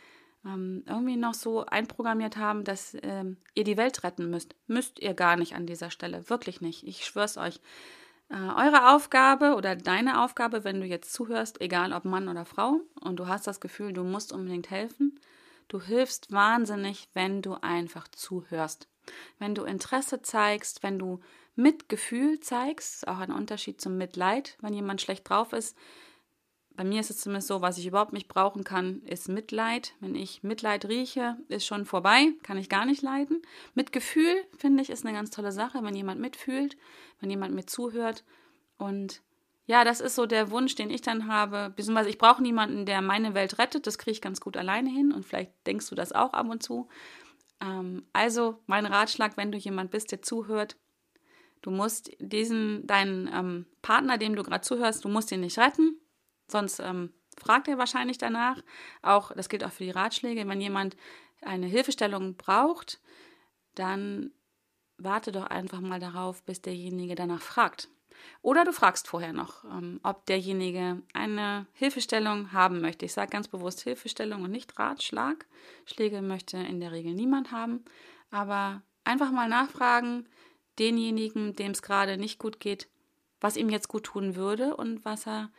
ähm, 0.44 0.84
irgendwie 0.86 1.16
noch 1.16 1.34
so 1.34 1.64
einprogrammiert 1.66 2.36
haben, 2.36 2.64
dass 2.64 2.96
ähm, 3.02 3.36
ihr 3.54 3.64
die 3.64 3.76
Welt 3.76 4.04
retten 4.04 4.30
müsst. 4.30 4.54
Müsst 4.66 5.00
ihr 5.00 5.14
gar 5.14 5.36
nicht 5.36 5.54
an 5.54 5.66
dieser 5.66 5.90
Stelle, 5.90 6.28
wirklich 6.28 6.60
nicht. 6.60 6.86
Ich 6.86 7.04
schwör's 7.04 7.36
euch. 7.36 7.60
Äh, 8.28 8.36
eure 8.36 8.94
Aufgabe 8.94 9.54
oder 9.54 9.76
deine 9.76 10.22
Aufgabe, 10.22 10.64
wenn 10.64 10.80
du 10.80 10.86
jetzt 10.86 11.12
zuhörst, 11.12 11.60
egal 11.60 11.92
ob 11.92 12.04
Mann 12.04 12.28
oder 12.28 12.44
Frau, 12.44 12.80
und 13.00 13.16
du 13.16 13.26
hast 13.26 13.46
das 13.46 13.60
Gefühl, 13.60 13.92
du 13.92 14.02
musst 14.02 14.32
unbedingt 14.32 14.70
helfen, 14.70 15.20
du 15.68 15.80
hilfst 15.80 16.32
wahnsinnig, 16.32 17.08
wenn 17.14 17.42
du 17.42 17.54
einfach 17.54 18.08
zuhörst. 18.08 18.88
Wenn 19.38 19.54
du 19.54 19.64
Interesse 19.64 20.22
zeigst, 20.22 20.82
wenn 20.82 20.98
du 20.98 21.20
Mitgefühl 21.56 22.40
zeigst, 22.40 23.06
auch 23.06 23.18
ein 23.18 23.30
Unterschied 23.30 23.80
zum 23.80 23.96
Mitleid, 23.96 24.56
wenn 24.60 24.72
jemand 24.74 25.00
schlecht 25.00 25.28
drauf 25.28 25.52
ist. 25.52 25.76
Bei 26.76 26.82
mir 26.82 27.00
ist 27.00 27.10
es 27.10 27.18
zumindest 27.18 27.48
so, 27.48 27.62
was 27.62 27.78
ich 27.78 27.86
überhaupt 27.86 28.12
nicht 28.12 28.26
brauchen 28.26 28.64
kann, 28.64 29.00
ist 29.02 29.28
Mitleid. 29.28 29.94
Wenn 30.00 30.16
ich 30.16 30.42
Mitleid 30.42 30.86
rieche, 30.86 31.36
ist 31.48 31.66
schon 31.66 31.84
vorbei, 31.84 32.32
kann 32.42 32.58
ich 32.58 32.68
gar 32.68 32.84
nicht 32.84 33.00
leiden. 33.00 33.42
Mitgefühl, 33.74 34.44
finde 34.58 34.82
ich, 34.82 34.90
ist 34.90 35.06
eine 35.06 35.14
ganz 35.14 35.30
tolle 35.30 35.52
Sache, 35.52 35.82
wenn 35.82 35.94
jemand 35.94 36.20
mitfühlt, 36.20 36.76
wenn 37.20 37.30
jemand 37.30 37.54
mir 37.54 37.66
zuhört. 37.66 38.24
Und 38.76 39.22
ja, 39.66 39.84
das 39.84 40.00
ist 40.00 40.16
so 40.16 40.26
der 40.26 40.50
Wunsch, 40.50 40.74
den 40.74 40.90
ich 40.90 41.00
dann 41.00 41.28
habe. 41.28 41.72
Beziehungsweise 41.76 42.10
ich 42.10 42.18
brauche 42.18 42.42
niemanden, 42.42 42.86
der 42.86 43.02
meine 43.02 43.34
Welt 43.34 43.58
rettet. 43.58 43.86
Das 43.86 43.96
kriege 43.96 44.12
ich 44.12 44.20
ganz 44.20 44.40
gut 44.40 44.56
alleine 44.56 44.90
hin. 44.90 45.12
Und 45.12 45.24
vielleicht 45.24 45.52
denkst 45.68 45.88
du 45.88 45.94
das 45.94 46.12
auch 46.12 46.32
ab 46.32 46.48
und 46.50 46.62
zu. 46.62 46.88
Ähm, 47.60 48.04
also 48.12 48.58
mein 48.66 48.84
Ratschlag, 48.84 49.36
wenn 49.36 49.52
du 49.52 49.58
jemand 49.58 49.92
bist, 49.92 50.10
der 50.10 50.22
zuhört, 50.22 50.76
Du 51.64 51.70
musst 51.70 52.10
diesen, 52.18 52.86
deinen 52.86 53.26
ähm, 53.32 53.64
Partner, 53.80 54.18
dem 54.18 54.36
du 54.36 54.42
gerade 54.42 54.60
zuhörst, 54.60 55.02
du 55.02 55.08
musst 55.08 55.32
ihn 55.32 55.40
nicht 55.40 55.58
retten, 55.58 55.98
sonst 56.46 56.80
ähm, 56.80 57.12
fragt 57.38 57.68
er 57.68 57.78
wahrscheinlich 57.78 58.18
danach. 58.18 58.60
Auch, 59.02 59.32
das 59.32 59.48
gilt 59.48 59.64
auch 59.64 59.72
für 59.72 59.84
die 59.84 59.90
Ratschläge, 59.90 60.46
wenn 60.46 60.60
jemand 60.60 60.96
eine 61.42 61.66
Hilfestellung 61.66 62.36
braucht, 62.36 63.00
dann 63.74 64.32
warte 64.96 65.32
doch 65.32 65.46
einfach 65.46 65.80
mal 65.80 66.00
darauf, 66.00 66.42
bis 66.44 66.62
derjenige 66.62 67.14
danach 67.14 67.42
fragt. 67.42 67.88
Oder 68.42 68.64
du 68.64 68.72
fragst 68.72 69.08
vorher 69.08 69.32
noch, 69.32 69.64
ähm, 69.64 70.00
ob 70.02 70.24
derjenige 70.26 71.02
eine 71.12 71.66
Hilfestellung 71.72 72.52
haben 72.52 72.80
möchte. 72.80 73.04
Ich 73.04 73.12
sage 73.12 73.30
ganz 73.30 73.48
bewusst 73.48 73.82
Hilfestellung 73.82 74.42
und 74.42 74.50
nicht 74.50 74.78
Ratschlag. 74.78 75.46
Schläge 75.84 76.22
möchte 76.22 76.56
in 76.56 76.80
der 76.80 76.92
Regel 76.92 77.14
niemand 77.14 77.50
haben. 77.50 77.84
Aber 78.30 78.82
einfach 79.04 79.30
mal 79.30 79.48
nachfragen, 79.48 80.26
denjenigen, 80.78 81.54
dem 81.54 81.72
es 81.72 81.82
gerade 81.82 82.16
nicht 82.16 82.38
gut 82.38 82.60
geht, 82.60 82.88
was 83.40 83.56
ihm 83.56 83.68
jetzt 83.68 83.88
gut 83.88 84.04
tun 84.04 84.36
würde 84.36 84.76
und 84.76 85.04
was 85.04 85.26
er 85.26 85.50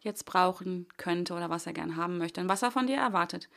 jetzt 0.00 0.24
brauchen 0.24 0.88
könnte 0.96 1.34
oder 1.34 1.50
was 1.50 1.66
er 1.66 1.72
gern 1.72 1.96
haben 1.96 2.18
möchte 2.18 2.40
und 2.40 2.48
was 2.48 2.62
er 2.62 2.70
von 2.70 2.86
dir 2.86 2.96
erwartet. 2.96 3.48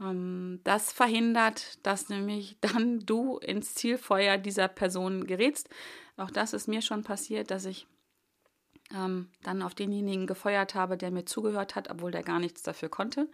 Ähm, 0.00 0.60
das 0.64 0.92
verhindert, 0.92 1.78
dass 1.86 2.08
nämlich 2.08 2.58
dann 2.60 3.00
du 3.00 3.38
ins 3.38 3.74
Zielfeuer 3.74 4.38
dieser 4.38 4.68
Person 4.68 5.26
gerätst. 5.26 5.68
Auch 6.16 6.30
das 6.30 6.52
ist 6.52 6.68
mir 6.68 6.82
schon 6.82 7.02
passiert, 7.02 7.50
dass 7.50 7.64
ich 7.64 7.86
ähm, 8.94 9.30
dann 9.42 9.62
auf 9.62 9.74
denjenigen 9.74 10.26
gefeuert 10.26 10.74
habe, 10.74 10.96
der 10.96 11.10
mir 11.10 11.24
zugehört 11.24 11.74
hat, 11.74 11.90
obwohl 11.90 12.10
der 12.10 12.22
gar 12.22 12.38
nichts 12.38 12.62
dafür 12.62 12.88
konnte. 12.88 13.30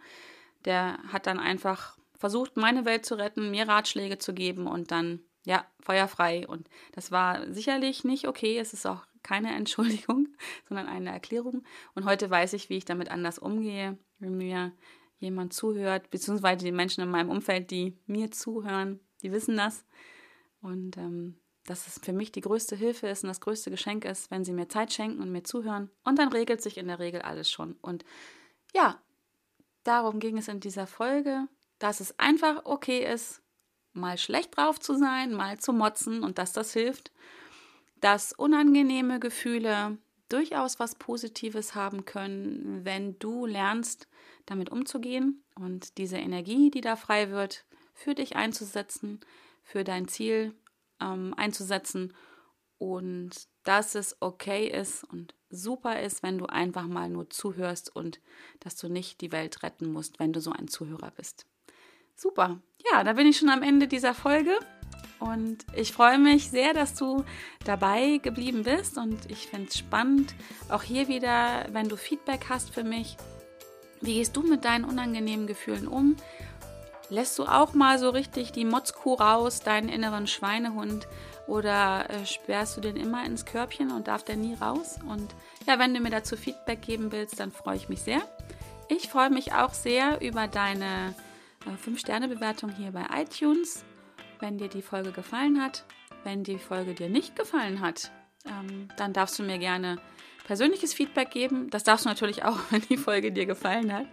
Der 0.65 0.99
hat 1.11 1.27
dann 1.27 1.39
einfach 1.39 1.97
versucht, 2.17 2.55
meine 2.55 2.85
Welt 2.85 3.05
zu 3.05 3.15
retten, 3.15 3.51
mir 3.51 3.67
Ratschläge 3.67 4.19
zu 4.19 4.33
geben 4.33 4.67
und 4.67 4.91
dann 4.91 5.21
ja, 5.43 5.65
feuerfrei. 5.79 6.47
Und 6.47 6.69
das 6.93 7.11
war 7.11 7.51
sicherlich 7.51 8.03
nicht 8.03 8.27
okay. 8.27 8.57
Es 8.59 8.73
ist 8.73 8.85
auch 8.85 9.05
keine 9.23 9.53
Entschuldigung, 9.53 10.27
sondern 10.67 10.87
eine 10.87 11.11
Erklärung. 11.11 11.63
Und 11.95 12.05
heute 12.05 12.29
weiß 12.29 12.53
ich, 12.53 12.69
wie 12.69 12.77
ich 12.77 12.85
damit 12.85 13.09
anders 13.09 13.39
umgehe, 13.39 13.97
wenn 14.19 14.37
mir 14.37 14.73
jemand 15.19 15.53
zuhört, 15.53 16.09
beziehungsweise 16.09 16.65
die 16.65 16.71
Menschen 16.71 17.01
in 17.03 17.09
meinem 17.09 17.29
Umfeld, 17.29 17.71
die 17.71 17.97
mir 18.07 18.31
zuhören, 18.31 18.99
die 19.21 19.31
wissen 19.31 19.55
das. 19.55 19.85
Und 20.61 20.97
ähm, 20.97 21.41
dass 21.65 21.87
es 21.87 21.99
für 22.03 22.13
mich 22.13 22.31
die 22.31 22.41
größte 22.41 22.75
Hilfe 22.75 23.07
ist 23.07 23.23
und 23.23 23.27
das 23.27 23.41
größte 23.41 23.69
Geschenk 23.69 24.05
ist, 24.05 24.31
wenn 24.31 24.43
sie 24.43 24.53
mir 24.53 24.67
Zeit 24.67 24.93
schenken 24.93 25.21
und 25.21 25.31
mir 25.31 25.43
zuhören. 25.43 25.91
Und 26.03 26.17
dann 26.17 26.29
regelt 26.29 26.61
sich 26.61 26.77
in 26.77 26.87
der 26.87 26.99
Regel 26.99 27.21
alles 27.21 27.51
schon. 27.51 27.73
Und 27.81 28.03
ja, 28.73 29.01
darum 29.83 30.19
ging 30.19 30.37
es 30.37 30.47
in 30.47 30.59
dieser 30.59 30.87
Folge, 30.87 31.47
dass 31.77 31.99
es 31.99 32.17
einfach 32.19 32.65
okay 32.65 33.05
ist, 33.11 33.41
mal 33.93 34.17
schlecht 34.17 34.57
drauf 34.57 34.79
zu 34.79 34.95
sein, 34.95 35.33
mal 35.33 35.59
zu 35.59 35.73
motzen 35.73 36.23
und 36.23 36.37
dass 36.37 36.53
das 36.53 36.73
hilft, 36.73 37.11
dass 38.01 38.33
unangenehme 38.33 39.19
Gefühle 39.19 39.97
durchaus 40.27 40.79
was 40.79 40.95
Positives 40.95 41.75
haben 41.75 42.05
können, 42.05 42.81
wenn 42.83 43.17
du 43.19 43.45
lernst, 43.45 44.07
damit 44.45 44.69
umzugehen 44.69 45.43
und 45.55 45.97
diese 45.97 46.17
Energie, 46.17 46.71
die 46.71 46.81
da 46.81 46.95
frei 46.95 47.29
wird, 47.29 47.65
für 47.93 48.15
dich 48.15 48.35
einzusetzen, 48.35 49.19
für 49.63 49.83
dein 49.83 50.07
Ziel 50.07 50.53
ähm, 50.99 51.33
einzusetzen 51.37 52.13
und 52.77 53.47
dass 53.63 53.93
es 53.93 54.17
okay 54.21 54.67
ist 54.67 55.03
und 55.03 55.35
super 55.51 56.01
ist, 56.01 56.23
wenn 56.23 56.39
du 56.39 56.47
einfach 56.47 56.87
mal 56.87 57.09
nur 57.09 57.29
zuhörst 57.29 57.95
und 57.95 58.19
dass 58.59 58.75
du 58.75 58.89
nicht 58.89 59.21
die 59.21 59.31
Welt 59.31 59.61
retten 59.61 59.91
musst, 59.91 60.19
wenn 60.19 60.33
du 60.33 60.41
so 60.41 60.51
ein 60.51 60.67
Zuhörer 60.67 61.11
bist. 61.11 61.45
Super. 62.15 62.59
Ja, 62.91 63.03
da 63.03 63.13
bin 63.13 63.27
ich 63.27 63.37
schon 63.37 63.49
am 63.49 63.61
Ende 63.61 63.87
dieser 63.87 64.15
Folge. 64.15 64.57
Und 65.21 65.65
ich 65.75 65.93
freue 65.93 66.17
mich 66.17 66.49
sehr, 66.49 66.73
dass 66.73 66.95
du 66.95 67.23
dabei 67.63 68.17
geblieben 68.17 68.63
bist. 68.63 68.97
Und 68.97 69.29
ich 69.29 69.47
finde 69.47 69.67
es 69.69 69.77
spannend, 69.77 70.33
auch 70.67 70.81
hier 70.81 71.07
wieder, 71.07 71.67
wenn 71.71 71.87
du 71.87 71.95
Feedback 71.95 72.47
hast 72.49 72.73
für 72.73 72.83
mich. 72.83 73.17
Wie 74.01 74.15
gehst 74.15 74.35
du 74.35 74.41
mit 74.41 74.65
deinen 74.65 74.83
unangenehmen 74.83 75.45
Gefühlen 75.45 75.87
um? 75.87 76.15
Lässt 77.09 77.37
du 77.37 77.43
auch 77.43 77.73
mal 77.73 77.99
so 77.99 78.09
richtig 78.09 78.51
die 78.51 78.65
Motzkuh 78.65 79.13
raus, 79.13 79.59
deinen 79.59 79.89
inneren 79.89 80.25
Schweinehund? 80.25 81.07
Oder 81.45 82.09
äh, 82.09 82.25
sperrst 82.25 82.77
du 82.77 82.81
den 82.81 82.95
immer 82.95 83.23
ins 83.23 83.45
Körbchen 83.45 83.91
und 83.91 84.07
darf 84.07 84.23
der 84.23 84.37
nie 84.37 84.55
raus? 84.55 84.97
Und 85.07 85.35
ja, 85.67 85.77
wenn 85.77 85.93
du 85.93 85.99
mir 85.99 86.09
dazu 86.09 86.35
Feedback 86.35 86.81
geben 86.81 87.11
willst, 87.11 87.39
dann 87.39 87.51
freue 87.51 87.75
ich 87.75 87.89
mich 87.89 88.01
sehr. 88.01 88.21
Ich 88.89 89.07
freue 89.09 89.29
mich 89.29 89.53
auch 89.53 89.75
sehr 89.75 90.19
über 90.19 90.47
deine 90.47 91.13
äh, 91.67 91.87
5-Sterne-Bewertung 91.87 92.71
hier 92.71 92.91
bei 92.91 93.05
iTunes 93.21 93.83
wenn 94.41 94.57
dir 94.57 94.67
die 94.67 94.81
Folge 94.81 95.11
gefallen 95.11 95.61
hat. 95.61 95.85
Wenn 96.23 96.43
die 96.43 96.59
Folge 96.59 96.93
dir 96.93 97.09
nicht 97.09 97.35
gefallen 97.35 97.79
hat, 97.79 98.11
ähm, 98.45 98.89
dann 98.97 99.13
darfst 99.13 99.39
du 99.39 99.43
mir 99.43 99.57
gerne 99.57 99.97
persönliches 100.45 100.93
Feedback 100.93 101.31
geben. 101.31 101.69
Das 101.69 101.83
darfst 101.83 102.05
du 102.05 102.09
natürlich 102.09 102.43
auch, 102.43 102.57
wenn 102.69 102.81
die 102.81 102.97
Folge 102.97 103.31
dir 103.31 103.45
gefallen 103.45 103.93
hat. 103.93 104.05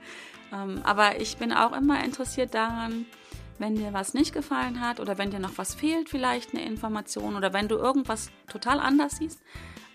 Ähm, 0.53 0.81
aber 0.85 1.21
ich 1.21 1.37
bin 1.37 1.53
auch 1.53 1.73
immer 1.73 2.03
interessiert 2.03 2.55
daran, 2.55 3.07
wenn 3.59 3.75
dir 3.75 3.93
was 3.93 4.15
nicht 4.15 4.33
gefallen 4.33 4.81
hat 4.81 5.01
oder 5.01 5.19
wenn 5.19 5.31
dir 5.31 5.41
noch 5.41 5.59
was 5.59 5.75
fehlt, 5.75 6.09
vielleicht 6.09 6.55
eine 6.55 6.65
Information 6.65 7.35
oder 7.35 7.53
wenn 7.53 7.69
du 7.69 7.77
irgendwas 7.77 8.31
total 8.47 8.79
anders 8.79 9.17
siehst, 9.17 9.43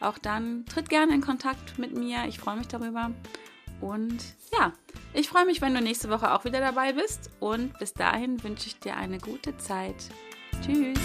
auch 0.02 0.18
dann 0.18 0.66
tritt 0.66 0.90
gerne 0.90 1.14
in 1.14 1.22
Kontakt 1.22 1.80
mit 1.80 1.98
mir. 1.98 2.26
Ich 2.28 2.40
freue 2.40 2.58
mich 2.58 2.68
darüber. 2.68 3.12
Und 3.84 4.24
ja, 4.58 4.72
ich 5.14 5.28
freue 5.28 5.46
mich, 5.46 5.62
wenn 5.62 5.74
du 5.74 5.82
nächste 5.82 6.10
Woche 6.10 6.34
auch 6.34 6.46
wieder 6.46 6.62
dabei 6.62 6.94
bist. 6.94 7.30
Und 7.42 7.78
bis 7.80 7.94
dahin 7.94 8.42
wünsche 8.42 8.68
ich 8.68 8.80
dir 8.80 8.96
eine 8.96 9.18
gute 9.18 9.58
Zeit. 9.58 10.10
Tschüss. 10.62 11.00